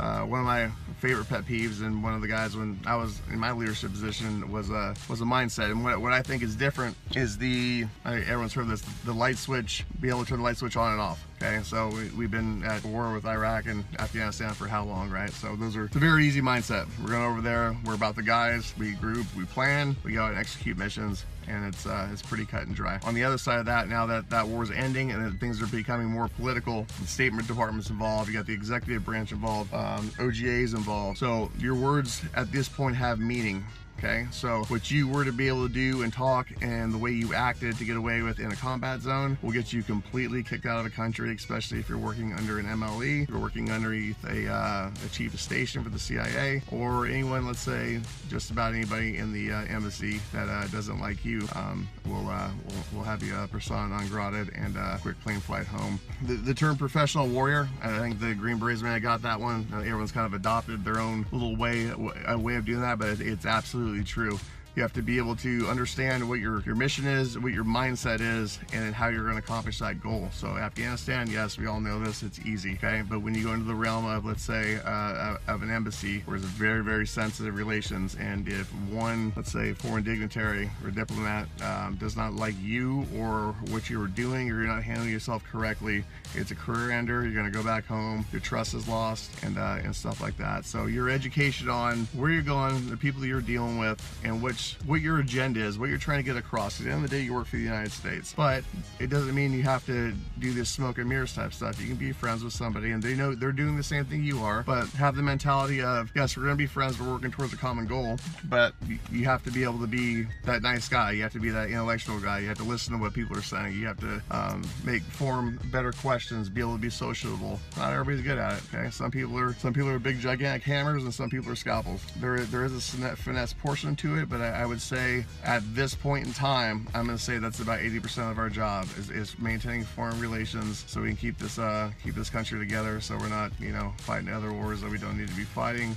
Uh, 0.00 0.22
one 0.22 0.40
of 0.40 0.46
my 0.46 0.70
favorite 0.98 1.28
pet 1.28 1.44
peeves 1.44 1.82
and 1.82 2.02
one 2.02 2.14
of 2.14 2.20
the 2.20 2.28
guys 2.28 2.56
when 2.56 2.80
I 2.86 2.96
was 2.96 3.20
in 3.30 3.38
my 3.38 3.52
leadership 3.52 3.92
position 3.92 4.50
was 4.50 4.70
a 4.70 4.94
was 5.08 5.20
a 5.20 5.24
mindset 5.24 5.70
and 5.70 5.84
what, 5.84 6.00
what 6.00 6.12
I 6.12 6.22
think 6.22 6.42
is 6.42 6.56
different 6.56 6.96
is 7.14 7.36
the 7.36 7.84
I, 8.04 8.20
everyone's 8.20 8.54
heard 8.54 8.68
this 8.68 8.80
the 9.04 9.12
light 9.12 9.36
switch 9.36 9.84
be 10.00 10.08
able 10.08 10.22
to 10.22 10.28
turn 10.28 10.38
the 10.38 10.44
light 10.44 10.56
switch 10.56 10.76
on 10.76 10.92
and 10.92 11.00
off 11.00 11.26
okay 11.42 11.60
so 11.62 11.88
we, 11.88 12.08
we've 12.10 12.30
been 12.30 12.64
at 12.64 12.82
war 12.84 13.12
with 13.12 13.26
Iraq 13.26 13.66
and 13.66 13.84
Afghanistan 13.98 14.54
for 14.54 14.66
how 14.66 14.84
long 14.84 15.10
right 15.10 15.30
so 15.30 15.56
those 15.56 15.76
are 15.76 15.84
it's 15.84 15.96
a 15.96 15.98
very 15.98 16.24
easy 16.24 16.40
mindset 16.40 16.86
we're 17.02 17.10
going 17.10 17.24
over 17.24 17.42
there 17.42 17.76
we're 17.84 17.94
about 17.94 18.16
the 18.16 18.22
guys 18.22 18.72
we 18.78 18.92
group 18.92 19.26
we 19.36 19.44
plan 19.44 19.94
we 20.04 20.12
go 20.12 20.26
and 20.26 20.38
execute 20.38 20.78
missions 20.78 21.26
and 21.48 21.64
it's 21.66 21.86
uh, 21.86 22.08
it's 22.12 22.22
pretty 22.22 22.44
cut 22.44 22.66
and 22.66 22.74
dry. 22.74 22.98
On 23.04 23.14
the 23.14 23.24
other 23.24 23.38
side 23.38 23.58
of 23.58 23.66
that, 23.66 23.88
now 23.88 24.06
that 24.06 24.28
that 24.30 24.46
war 24.46 24.62
is 24.62 24.70
ending 24.70 25.12
and 25.12 25.38
things 25.40 25.62
are 25.62 25.66
becoming 25.66 26.06
more 26.06 26.28
political, 26.28 26.86
the 27.00 27.06
state 27.06 27.32
department's 27.46 27.90
involved, 27.90 28.28
you 28.28 28.34
got 28.34 28.46
the 28.46 28.52
executive 28.52 29.04
branch 29.04 29.32
involved, 29.32 29.72
um, 29.74 30.10
OGA's 30.18 30.74
involved. 30.74 31.18
So 31.18 31.50
your 31.58 31.74
words 31.74 32.22
at 32.34 32.50
this 32.52 32.68
point 32.68 32.96
have 32.96 33.18
meaning. 33.18 33.64
Okay, 34.04 34.26
so 34.32 34.64
what 34.66 34.90
you 34.90 35.06
were 35.06 35.24
to 35.24 35.30
be 35.30 35.46
able 35.46 35.64
to 35.64 35.72
do 35.72 36.02
and 36.02 36.12
talk 36.12 36.48
and 36.60 36.92
the 36.92 36.98
way 36.98 37.12
you 37.12 37.34
acted 37.34 37.78
to 37.78 37.84
get 37.84 37.96
away 37.96 38.20
with 38.22 38.40
in 38.40 38.50
a 38.50 38.56
combat 38.56 39.00
zone 39.00 39.38
will 39.42 39.52
get 39.52 39.72
you 39.72 39.84
completely 39.84 40.42
kicked 40.42 40.66
out 40.66 40.78
of 40.78 40.82
the 40.82 40.90
country, 40.90 41.32
especially 41.32 41.78
if 41.78 41.88
you're 41.88 41.98
working 41.98 42.32
under 42.32 42.58
an 42.58 42.66
MLE, 42.66 43.28
you're 43.28 43.38
working 43.38 43.70
underneath 43.70 44.18
a, 44.24 44.48
uh, 44.52 44.90
a 45.06 45.08
chief 45.10 45.34
of 45.34 45.40
station 45.40 45.84
for 45.84 45.88
the 45.88 46.00
CIA, 46.00 46.62
or 46.72 47.06
anyone, 47.06 47.46
let's 47.46 47.60
say, 47.60 48.00
just 48.28 48.50
about 48.50 48.74
anybody 48.74 49.18
in 49.18 49.32
the 49.32 49.52
uh, 49.52 49.66
embassy 49.66 50.20
that 50.32 50.48
uh, 50.48 50.66
doesn't 50.66 50.98
like 50.98 51.24
you, 51.24 51.46
um, 51.54 51.88
will 52.04 52.28
uh, 52.28 52.50
will 52.66 52.98
will 52.98 53.04
have 53.04 53.22
you 53.22 53.34
persona 53.52 53.86
non 53.86 54.08
grata 54.08 54.48
and 54.56 54.76
uh, 54.76 54.96
quick 55.00 55.20
plane 55.20 55.38
flight 55.38 55.66
home. 55.68 56.00
The, 56.26 56.34
the 56.34 56.54
term 56.54 56.76
professional 56.76 57.28
warrior, 57.28 57.68
I 57.80 57.96
think 58.00 58.18
the 58.18 58.34
Green 58.34 58.58
Berets 58.58 58.82
man 58.82 59.00
got 59.00 59.22
that 59.22 59.38
one. 59.38 59.68
Uh, 59.72 59.78
everyone's 59.78 60.10
kind 60.10 60.26
of 60.26 60.34
adopted 60.34 60.84
their 60.84 60.98
own 60.98 61.24
little 61.30 61.54
way 61.54 61.88
a 62.26 62.36
way 62.36 62.56
of 62.56 62.64
doing 62.64 62.80
that, 62.80 62.98
but 62.98 63.20
it's 63.20 63.46
absolutely 63.46 63.91
true. 64.00 64.38
You 64.74 64.80
have 64.80 64.94
to 64.94 65.02
be 65.02 65.18
able 65.18 65.36
to 65.36 65.68
understand 65.68 66.26
what 66.26 66.40
your, 66.40 66.62
your 66.62 66.74
mission 66.74 67.06
is, 67.06 67.38
what 67.38 67.52
your 67.52 67.62
mindset 67.62 68.20
is, 68.22 68.58
and 68.72 68.94
how 68.94 69.08
you're 69.08 69.24
going 69.24 69.36
to 69.36 69.42
accomplish 69.42 69.80
that 69.80 70.00
goal. 70.02 70.30
So 70.32 70.56
Afghanistan, 70.56 71.28
yes, 71.28 71.58
we 71.58 71.66
all 71.66 71.78
know 71.78 72.02
this, 72.02 72.22
it's 72.22 72.38
easy, 72.46 72.72
okay? 72.76 73.02
But 73.06 73.20
when 73.20 73.34
you 73.34 73.44
go 73.44 73.52
into 73.52 73.66
the 73.66 73.74
realm 73.74 74.06
of, 74.06 74.24
let's 74.24 74.42
say, 74.42 74.76
uh, 74.82 75.36
of 75.46 75.62
an 75.62 75.70
embassy, 75.70 76.22
where 76.24 76.36
it's 76.36 76.46
very, 76.46 76.82
very 76.82 77.06
sensitive 77.06 77.54
relations, 77.54 78.16
and 78.18 78.48
if 78.48 78.66
one, 78.88 79.34
let's 79.36 79.52
say, 79.52 79.74
foreign 79.74 80.04
dignitary 80.04 80.70
or 80.82 80.90
diplomat 80.90 81.48
um, 81.62 81.96
does 81.96 82.16
not 82.16 82.32
like 82.32 82.54
you 82.58 83.06
or 83.14 83.54
what 83.68 83.90
you 83.90 83.98
were 83.98 84.06
doing, 84.06 84.50
or 84.50 84.60
you're 84.60 84.68
not 84.68 84.82
handling 84.82 85.10
yourself 85.10 85.44
correctly, 85.44 86.02
it's 86.34 86.50
a 86.50 86.54
career 86.54 86.90
ender. 86.90 87.22
You're 87.22 87.32
going 87.32 87.50
to 87.50 87.56
go 87.56 87.64
back 87.64 87.86
home, 87.86 88.24
your 88.32 88.40
trust 88.40 88.74
is 88.74 88.88
lost, 88.88 89.30
and 89.42 89.58
uh, 89.58 89.78
and 89.82 89.94
stuff 89.94 90.20
like 90.20 90.36
that. 90.38 90.64
So 90.64 90.86
your 90.86 91.10
education 91.10 91.68
on 91.68 92.06
where 92.14 92.30
you're 92.30 92.42
going, 92.42 92.88
the 92.88 92.96
people 92.96 93.24
you're 93.24 93.40
dealing 93.40 93.78
with, 93.78 94.00
and 94.24 94.42
which 94.42 94.76
what 94.86 95.00
your 95.00 95.18
agenda 95.18 95.60
is, 95.60 95.78
what 95.78 95.88
you're 95.88 95.98
trying 95.98 96.18
to 96.18 96.24
get 96.24 96.36
across. 96.36 96.80
At 96.80 96.86
the 96.86 96.92
end 96.92 97.04
of 97.04 97.10
the 97.10 97.16
day, 97.16 97.22
you 97.22 97.34
work 97.34 97.46
for 97.46 97.56
the 97.56 97.62
United 97.62 97.92
States, 97.92 98.32
but 98.36 98.64
it 98.98 99.10
doesn't 99.10 99.34
mean 99.34 99.52
you 99.52 99.62
have 99.62 99.84
to 99.86 100.12
do 100.38 100.52
this 100.52 100.68
smoke 100.68 100.98
and 100.98 101.08
mirrors 101.08 101.34
type 101.34 101.52
stuff. 101.52 101.80
You 101.80 101.86
can 101.86 101.96
be 101.96 102.12
friends 102.12 102.44
with 102.44 102.52
somebody, 102.52 102.90
and 102.92 103.02
they 103.02 103.14
know 103.14 103.34
they're 103.34 103.52
doing 103.52 103.76
the 103.76 103.82
same 103.82 104.04
thing 104.04 104.24
you 104.24 104.40
are, 104.40 104.62
but 104.62 104.88
have 104.90 105.16
the 105.16 105.22
mentality 105.22 105.82
of 105.82 106.10
yes, 106.14 106.36
we're 106.36 106.44
going 106.44 106.56
to 106.56 106.58
be 106.58 106.66
friends, 106.66 107.00
we're 107.00 107.10
working 107.10 107.30
towards 107.30 107.52
a 107.52 107.56
common 107.56 107.86
goal, 107.86 108.18
but 108.44 108.74
you 109.10 109.24
have 109.24 109.42
to 109.44 109.50
be 109.50 109.64
able 109.64 109.78
to 109.80 109.86
be 109.86 110.26
that 110.44 110.62
nice 110.62 110.88
guy. 110.88 111.12
You 111.12 111.22
have 111.22 111.32
to 111.32 111.40
be 111.40 111.50
that 111.50 111.68
intellectual 111.68 112.20
guy. 112.20 112.38
You 112.40 112.48
have 112.48 112.58
to 112.58 112.64
listen 112.64 112.92
to 112.94 112.98
what 112.98 113.14
people 113.14 113.36
are 113.36 113.42
saying. 113.42 113.74
You 113.74 113.86
have 113.86 114.00
to 114.00 114.22
um, 114.30 114.62
make 114.84 115.02
form 115.02 115.58
better 115.70 115.92
questions, 115.92 116.21
be 116.30 116.60
able 116.60 116.74
to 116.74 116.80
be 116.80 116.90
sociable. 116.90 117.60
Not 117.76 117.92
everybody's 117.92 118.22
good 118.22 118.38
at 118.38 118.54
it. 118.54 118.62
Okay, 118.72 118.90
some 118.90 119.10
people 119.10 119.38
are 119.38 119.54
some 119.54 119.72
people 119.72 119.88
are 119.88 119.98
big 119.98 120.20
gigantic 120.20 120.62
hammers, 120.62 121.04
and 121.04 121.12
some 121.12 121.30
people 121.30 121.50
are 121.50 121.56
scalpels. 121.56 122.02
There 122.16 122.40
there 122.40 122.64
is 122.64 122.72
a 122.74 123.16
finesse 123.16 123.52
portion 123.52 123.96
to 123.96 124.18
it, 124.18 124.28
but 124.28 124.40
I, 124.40 124.62
I 124.62 124.66
would 124.66 124.80
say 124.80 125.24
at 125.44 125.62
this 125.74 125.94
point 125.94 126.26
in 126.26 126.32
time, 126.32 126.88
I'm 126.94 127.06
going 127.06 127.16
to 127.18 127.22
say 127.22 127.38
that's 127.38 127.60
about 127.60 127.80
80% 127.80 128.30
of 128.30 128.38
our 128.38 128.48
job 128.48 128.86
is, 128.98 129.10
is 129.10 129.38
maintaining 129.38 129.84
foreign 129.84 130.18
relations, 130.20 130.84
so 130.86 131.02
we 131.02 131.08
can 131.08 131.16
keep 131.16 131.38
this 131.38 131.58
uh, 131.58 131.90
keep 132.02 132.14
this 132.14 132.30
country 132.30 132.58
together, 132.58 133.00
so 133.00 133.16
we're 133.16 133.28
not 133.28 133.52
you 133.58 133.72
know 133.72 133.92
fighting 133.98 134.28
other 134.28 134.52
wars 134.52 134.80
that 134.80 134.90
we 134.90 134.98
don't 134.98 135.18
need 135.18 135.28
to 135.28 135.36
be 135.36 135.44
fighting 135.44 135.96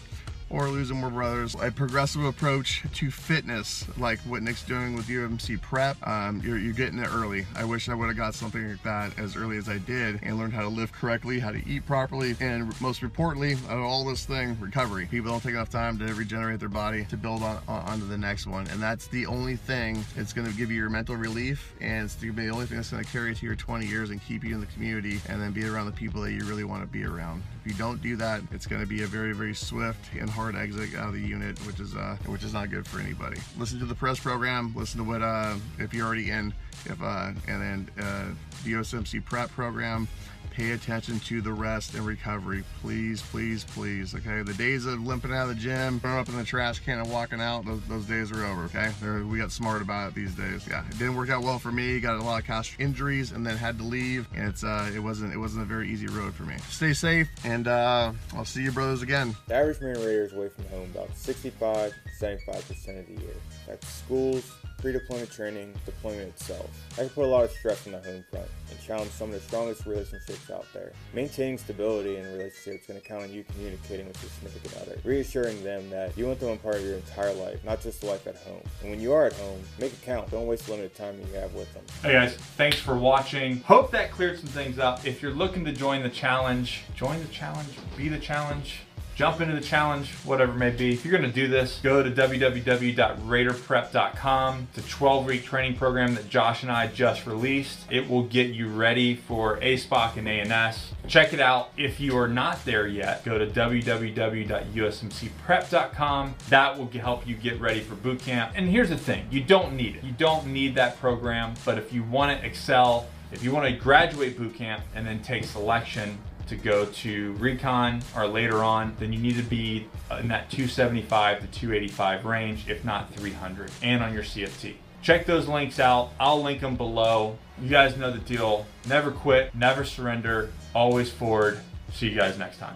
or 0.50 0.68
losing 0.70 0.98
more 0.98 1.10
brothers. 1.10 1.56
A 1.62 1.72
progressive 1.72 2.24
approach 2.24 2.84
to 2.94 3.12
fitness, 3.12 3.86
like 3.98 4.20
what 4.20 4.44
Nick's 4.44 4.64
doing 4.64 4.96
with 4.96 5.08
USMC 5.08 5.62
prep, 5.62 5.96
um, 6.08 6.42
you're, 6.44 6.58
you're, 6.58 6.74
getting 6.76 7.00
it 7.00 7.08
early. 7.14 7.46
I 7.56 7.64
wish 7.64 7.88
I 7.88 7.94
would 7.94 8.08
have 8.08 8.18
got 8.18 8.36
something 8.36 8.68
like 8.68 8.84
that 8.84 9.18
as 9.18 9.38
early 9.38 9.58
as 9.58 9.70
I 9.70 9.78
did 9.78 10.20
and 10.24 10.38
learned 10.38 10.54
how 10.54 10.62
to 10.62 10.68
live 10.68 10.92
correctly, 10.92 11.40
how 11.40 11.52
to 11.52 11.68
eat 11.68 11.86
properly, 11.86 12.36
and 12.42 12.80
most 12.82 13.02
importantly, 13.02 13.56
all 13.70 14.04
this 14.04 14.26
thing, 14.26 14.58
recovery. 14.60 15.06
People 15.06 15.32
don't 15.32 15.42
take 15.42 15.54
enough 15.54 15.70
time 15.70 15.98
to 16.00 16.14
regenerate 16.14 16.60
their 16.60 16.70
body 16.70 17.06
to 17.06 17.18
build 17.18 17.44
on, 17.44 17.62
on 17.68 17.86
onto 17.86 18.08
the 18.08 18.18
next 18.18 18.46
one, 18.46 18.68
and 18.68 18.82
that's 18.82 19.08
the 19.08 19.26
only 19.26 19.56
thing 19.56 20.04
that's 20.16 20.34
going 20.34 20.50
to 20.50 20.54
give 20.58 20.70
you 20.70 20.78
your 20.78 20.90
mental 20.90 21.16
relief, 21.16 21.74
and 21.80 22.06
it's 22.06 22.16
going 22.16 22.34
to 22.34 22.36
be 22.36 22.48
the 22.48 22.54
only 22.54 22.66
thing 22.66 22.78
that's 22.78 22.92
going 22.92 23.04
to 23.04 23.10
carry 23.10 23.30
you 23.30 23.36
to 23.36 23.46
your 23.46 23.56
20 23.56 23.86
years 23.86 24.10
and 24.10 24.22
keep 24.24 24.44
you 24.44 24.54
in 24.54 24.60
the 24.60 24.68
community, 24.68 25.22
and 25.30 25.42
then 25.42 25.52
be 25.52 25.66
around 25.66 25.86
the 25.86 25.92
people 25.94 26.22
that 26.22 26.34
you 26.34 26.44
really 26.44 26.66
want 26.66 26.82
to 26.82 26.88
be 26.88 27.06
around. 27.06 27.42
If 27.64 27.72
you 27.72 27.78
don't 27.78 28.02
do 28.02 28.16
that, 28.18 28.42
it's 28.52 28.68
going 28.68 28.82
to 28.82 28.88
be 28.88 29.04
a 29.04 29.08
very, 29.08 29.34
very 29.34 29.56
swift 29.56 30.14
and 30.20 30.30
hard 30.36 30.56
exit 30.56 30.94
out 30.96 31.08
of 31.08 31.14
the 31.14 31.22
unit, 31.22 31.58
which 31.66 31.80
is 31.80 31.96
uh, 31.96 32.18
which 32.26 32.44
is 32.44 32.54
not 32.54 32.70
good 32.70 32.86
for 32.86 33.00
anybody. 33.00 33.40
Listen 33.58 33.80
to 33.80 33.86
the 33.86 33.96
press 33.96 34.20
program. 34.20 34.74
Listen 34.76 35.00
to 35.00 35.04
what 35.10 35.22
uh, 35.22 35.56
if 35.80 35.94
you're 35.94 36.06
already 36.06 36.30
in, 36.30 36.54
if 36.86 37.02
uh, 37.02 37.32
and 37.48 37.62
then 37.62 37.90
uh, 37.98 38.26
the 38.66 38.74
USMC 38.74 39.24
prep 39.24 39.50
program 39.52 40.08
pay 40.56 40.72
attention 40.72 41.20
to 41.20 41.42
the 41.42 41.52
rest 41.52 41.96
and 41.96 42.06
recovery. 42.06 42.64
Please, 42.82 43.22
please, 43.22 43.66
please. 43.66 44.16
Okay, 44.16 44.42
the 44.42 44.54
days 44.54 44.86
of 44.86 45.06
limping 45.06 45.34
out 45.34 45.44
of 45.44 45.50
the 45.50 45.56
gym, 45.56 46.00
throwing 46.00 46.18
up 46.18 46.30
in 46.30 46.38
the 46.38 46.44
trash 46.44 46.80
can 46.80 47.00
and 47.00 47.12
walking 47.12 47.42
out, 47.42 47.66
those, 47.66 47.82
those 47.88 48.06
days 48.06 48.32
are 48.32 48.46
over. 48.46 48.64
Okay, 48.66 48.92
They're, 49.02 49.24
we 49.24 49.38
got 49.38 49.52
smart 49.52 49.82
about 49.82 50.10
it 50.10 50.16
these 50.16 50.34
days. 50.34 50.66
Yeah, 50.68 50.86
it 50.88 50.98
didn't 50.98 51.16
work 51.16 51.30
out 51.30 51.44
well 51.44 51.60
for 51.60 51.72
me. 51.72 52.00
Got 52.00 52.16
a 52.16 52.24
lot 52.24 52.40
of 52.40 52.48
cash 52.48 52.76
injuries 52.80 53.34
and 53.34 53.46
then 53.46 53.58
had 53.58 53.78
to 53.80 53.84
leave. 53.84 54.28
And 54.34 54.48
it's 54.48 54.64
uh, 54.64 54.90
it 54.96 55.00
wasn't 55.00 55.34
it 55.34 55.38
wasn't 55.38 55.64
a 55.64 55.66
very 55.66 55.90
easy 55.90 56.08
road 56.08 56.34
for 56.34 56.44
me. 56.44 56.56
Stay 56.70 56.94
safe, 56.94 57.30
and 57.44 57.68
uh, 57.68 58.14
I'll 58.34 58.46
see 58.46 58.64
you 58.64 58.72
brothers 58.72 59.02
again. 59.02 59.36
The 59.48 59.56
average 59.56 59.82
Marine 59.82 59.98
Raider 59.98 60.24
is 60.24 60.34
away 60.34 60.50
from 60.50 60.66
home 60.66 60.90
about 60.96 61.16
65 61.18 61.94
75 62.18 62.68
percent 62.68 62.98
of 63.00 63.08
the 63.08 63.22
year. 63.22 63.36
That's 63.68 63.88
schools, 63.88 64.52
pre-deployment 64.86 65.32
training, 65.32 65.74
deployment 65.84 66.28
itself. 66.28 66.70
I 66.94 66.98
can 66.98 67.10
put 67.10 67.24
a 67.24 67.28
lot 67.28 67.44
of 67.44 67.50
stress 67.50 67.88
on 67.88 67.94
the 67.94 68.02
home 68.02 68.24
front 68.30 68.46
and 68.70 68.80
challenge 68.80 69.10
some 69.10 69.30
of 69.30 69.34
the 69.34 69.40
strongest 69.40 69.84
relationships 69.88 70.52
out 70.52 70.68
there. 70.76 70.92
Maintaining 71.12 71.58
stability 71.58 72.18
in 72.18 72.24
relationships 72.26 72.86
going 72.86 73.02
to 73.02 73.08
count 73.08 73.24
on 73.24 73.34
you 73.34 73.44
communicating 73.46 74.06
with 74.08 74.22
your 74.22 74.30
significant 74.30 74.84
other, 74.84 75.00
reassuring 75.04 75.64
them 75.64 75.90
that 75.90 76.16
you 76.16 76.28
want 76.28 76.40
them 76.40 76.50
a 76.50 76.58
part 76.58 76.76
of 76.76 76.84
your 76.84 76.98
entire 76.98 77.34
life, 77.34 77.66
not 77.66 77.82
just 77.82 78.02
the 78.02 78.06
life 78.06 78.28
at 78.28 78.36
home. 78.36 78.62
And 78.84 78.92
when 78.92 79.00
you 79.00 79.12
are 79.12 79.26
at 79.26 79.34
home, 79.34 79.60
make 79.80 79.92
it 79.92 80.04
count. 80.04 80.30
Don't 80.30 80.46
waste 80.46 80.68
the 80.68 80.74
limited 80.74 80.96
time 80.96 81.20
you 81.20 81.40
have 81.40 81.56
with 81.56 81.74
them. 81.74 81.84
Hey 82.04 82.12
guys, 82.12 82.36
thanks 82.36 82.78
for 82.78 82.96
watching. 82.96 83.62
Hope 83.62 83.90
that 83.90 84.12
cleared 84.12 84.38
some 84.38 84.50
things 84.50 84.78
up. 84.78 85.04
If 85.04 85.20
you're 85.20 85.34
looking 85.34 85.66
to 85.66 85.72
join 85.72 86.04
the 86.04 86.10
challenge, 86.10 86.84
join 86.94 87.20
the 87.22 87.30
challenge, 87.30 87.70
be 87.98 88.08
the 88.08 88.20
challenge 88.20 88.82
jump 89.16 89.42
into 89.42 89.56
the 89.56 89.62
challenge, 89.62 90.12
whatever 90.26 90.52
it 90.52 90.58
may 90.58 90.70
be. 90.70 90.94
If 90.94 91.04
you're 91.06 91.18
gonna 91.18 91.32
do 91.32 91.48
this, 91.48 91.80
go 91.82 92.04
to 92.04 92.12
www.raiderprep.com. 92.12 94.68
It's 94.76 94.86
a 94.86 94.90
12 94.90 95.26
week 95.26 95.46
training 95.46 95.78
program 95.78 96.16
that 96.16 96.30
Josh 96.30 96.64
and 96.64 96.72
I 96.72 96.88
just 96.88 97.26
released. 97.26 97.86
It 97.90 98.10
will 98.10 98.24
get 98.24 98.50
you 98.50 98.68
ready 98.68 99.16
for 99.16 99.58
ASPOC 99.60 100.18
and 100.18 100.28
A&S. 100.28 100.92
Check 101.08 101.32
it 101.34 101.40
out. 101.40 101.70
If 101.78 102.02
you 102.02 102.18
are 102.18 102.28
not 102.28 102.66
there 102.66 102.88
yet, 102.88 103.24
go 103.24 103.38
to 103.38 103.48
www.usmcprep.com. 103.48 106.36
That 106.50 106.78
will 106.78 106.90
help 107.00 107.26
you 107.26 107.36
get 107.36 107.62
ready 107.62 107.80
for 107.80 107.96
boot 107.96 108.20
camp. 108.20 108.52
And 108.56 108.68
here's 108.70 108.90
the 108.90 108.98
thing, 108.98 109.28
you 109.32 109.40
don't 109.42 109.78
need 109.78 109.96
it. 109.96 110.04
You 110.04 110.12
don't 110.12 110.48
need 110.48 110.76
that 110.76 111.00
program, 111.00 111.54
but 111.64 111.78
if 111.78 111.94
you 111.94 112.04
wanna 112.04 112.42
excel, 112.44 113.08
if 113.32 113.44
you 113.44 113.52
want 113.52 113.66
to 113.66 113.72
graduate 113.72 114.38
boot 114.38 114.56
camp 114.56 114.84
and 114.94 115.06
then 115.06 115.22
take 115.22 115.44
selection 115.44 116.18
to 116.48 116.56
go 116.56 116.86
to 116.86 117.34
recon 117.34 118.02
or 118.16 118.28
later 118.28 118.64
on, 118.64 118.96
then 119.00 119.12
you 119.12 119.20
need 119.20 119.38
to 119.38 119.44
be 119.44 119.88
in 120.20 120.28
that 120.30 120.50
275 120.50 121.42
to 121.42 121.48
285 121.48 122.26
range, 122.26 122.70
if 122.70 122.84
not 122.86 123.14
300, 123.14 123.72
and 123.82 124.04
on 124.04 124.14
your 124.14 124.24
CFT. 124.24 124.76
Check 125.02 125.26
those 125.26 125.48
links 125.48 125.80
out. 125.80 126.12
I'll 126.20 126.42
link 126.42 126.62
them 126.62 126.76
below. 126.76 127.38
You 127.62 127.70
guys 127.70 127.96
know 127.98 128.12
the 128.12 128.20
deal. 128.20 128.66
Never 128.88 129.12
quit, 129.12 129.54
never 129.54 129.84
surrender, 129.84 130.52
always 130.74 131.12
forward. 131.12 131.60
See 131.94 132.10
you 132.10 132.16
guys 132.18 132.38
next 132.38 132.58
time. 132.58 132.76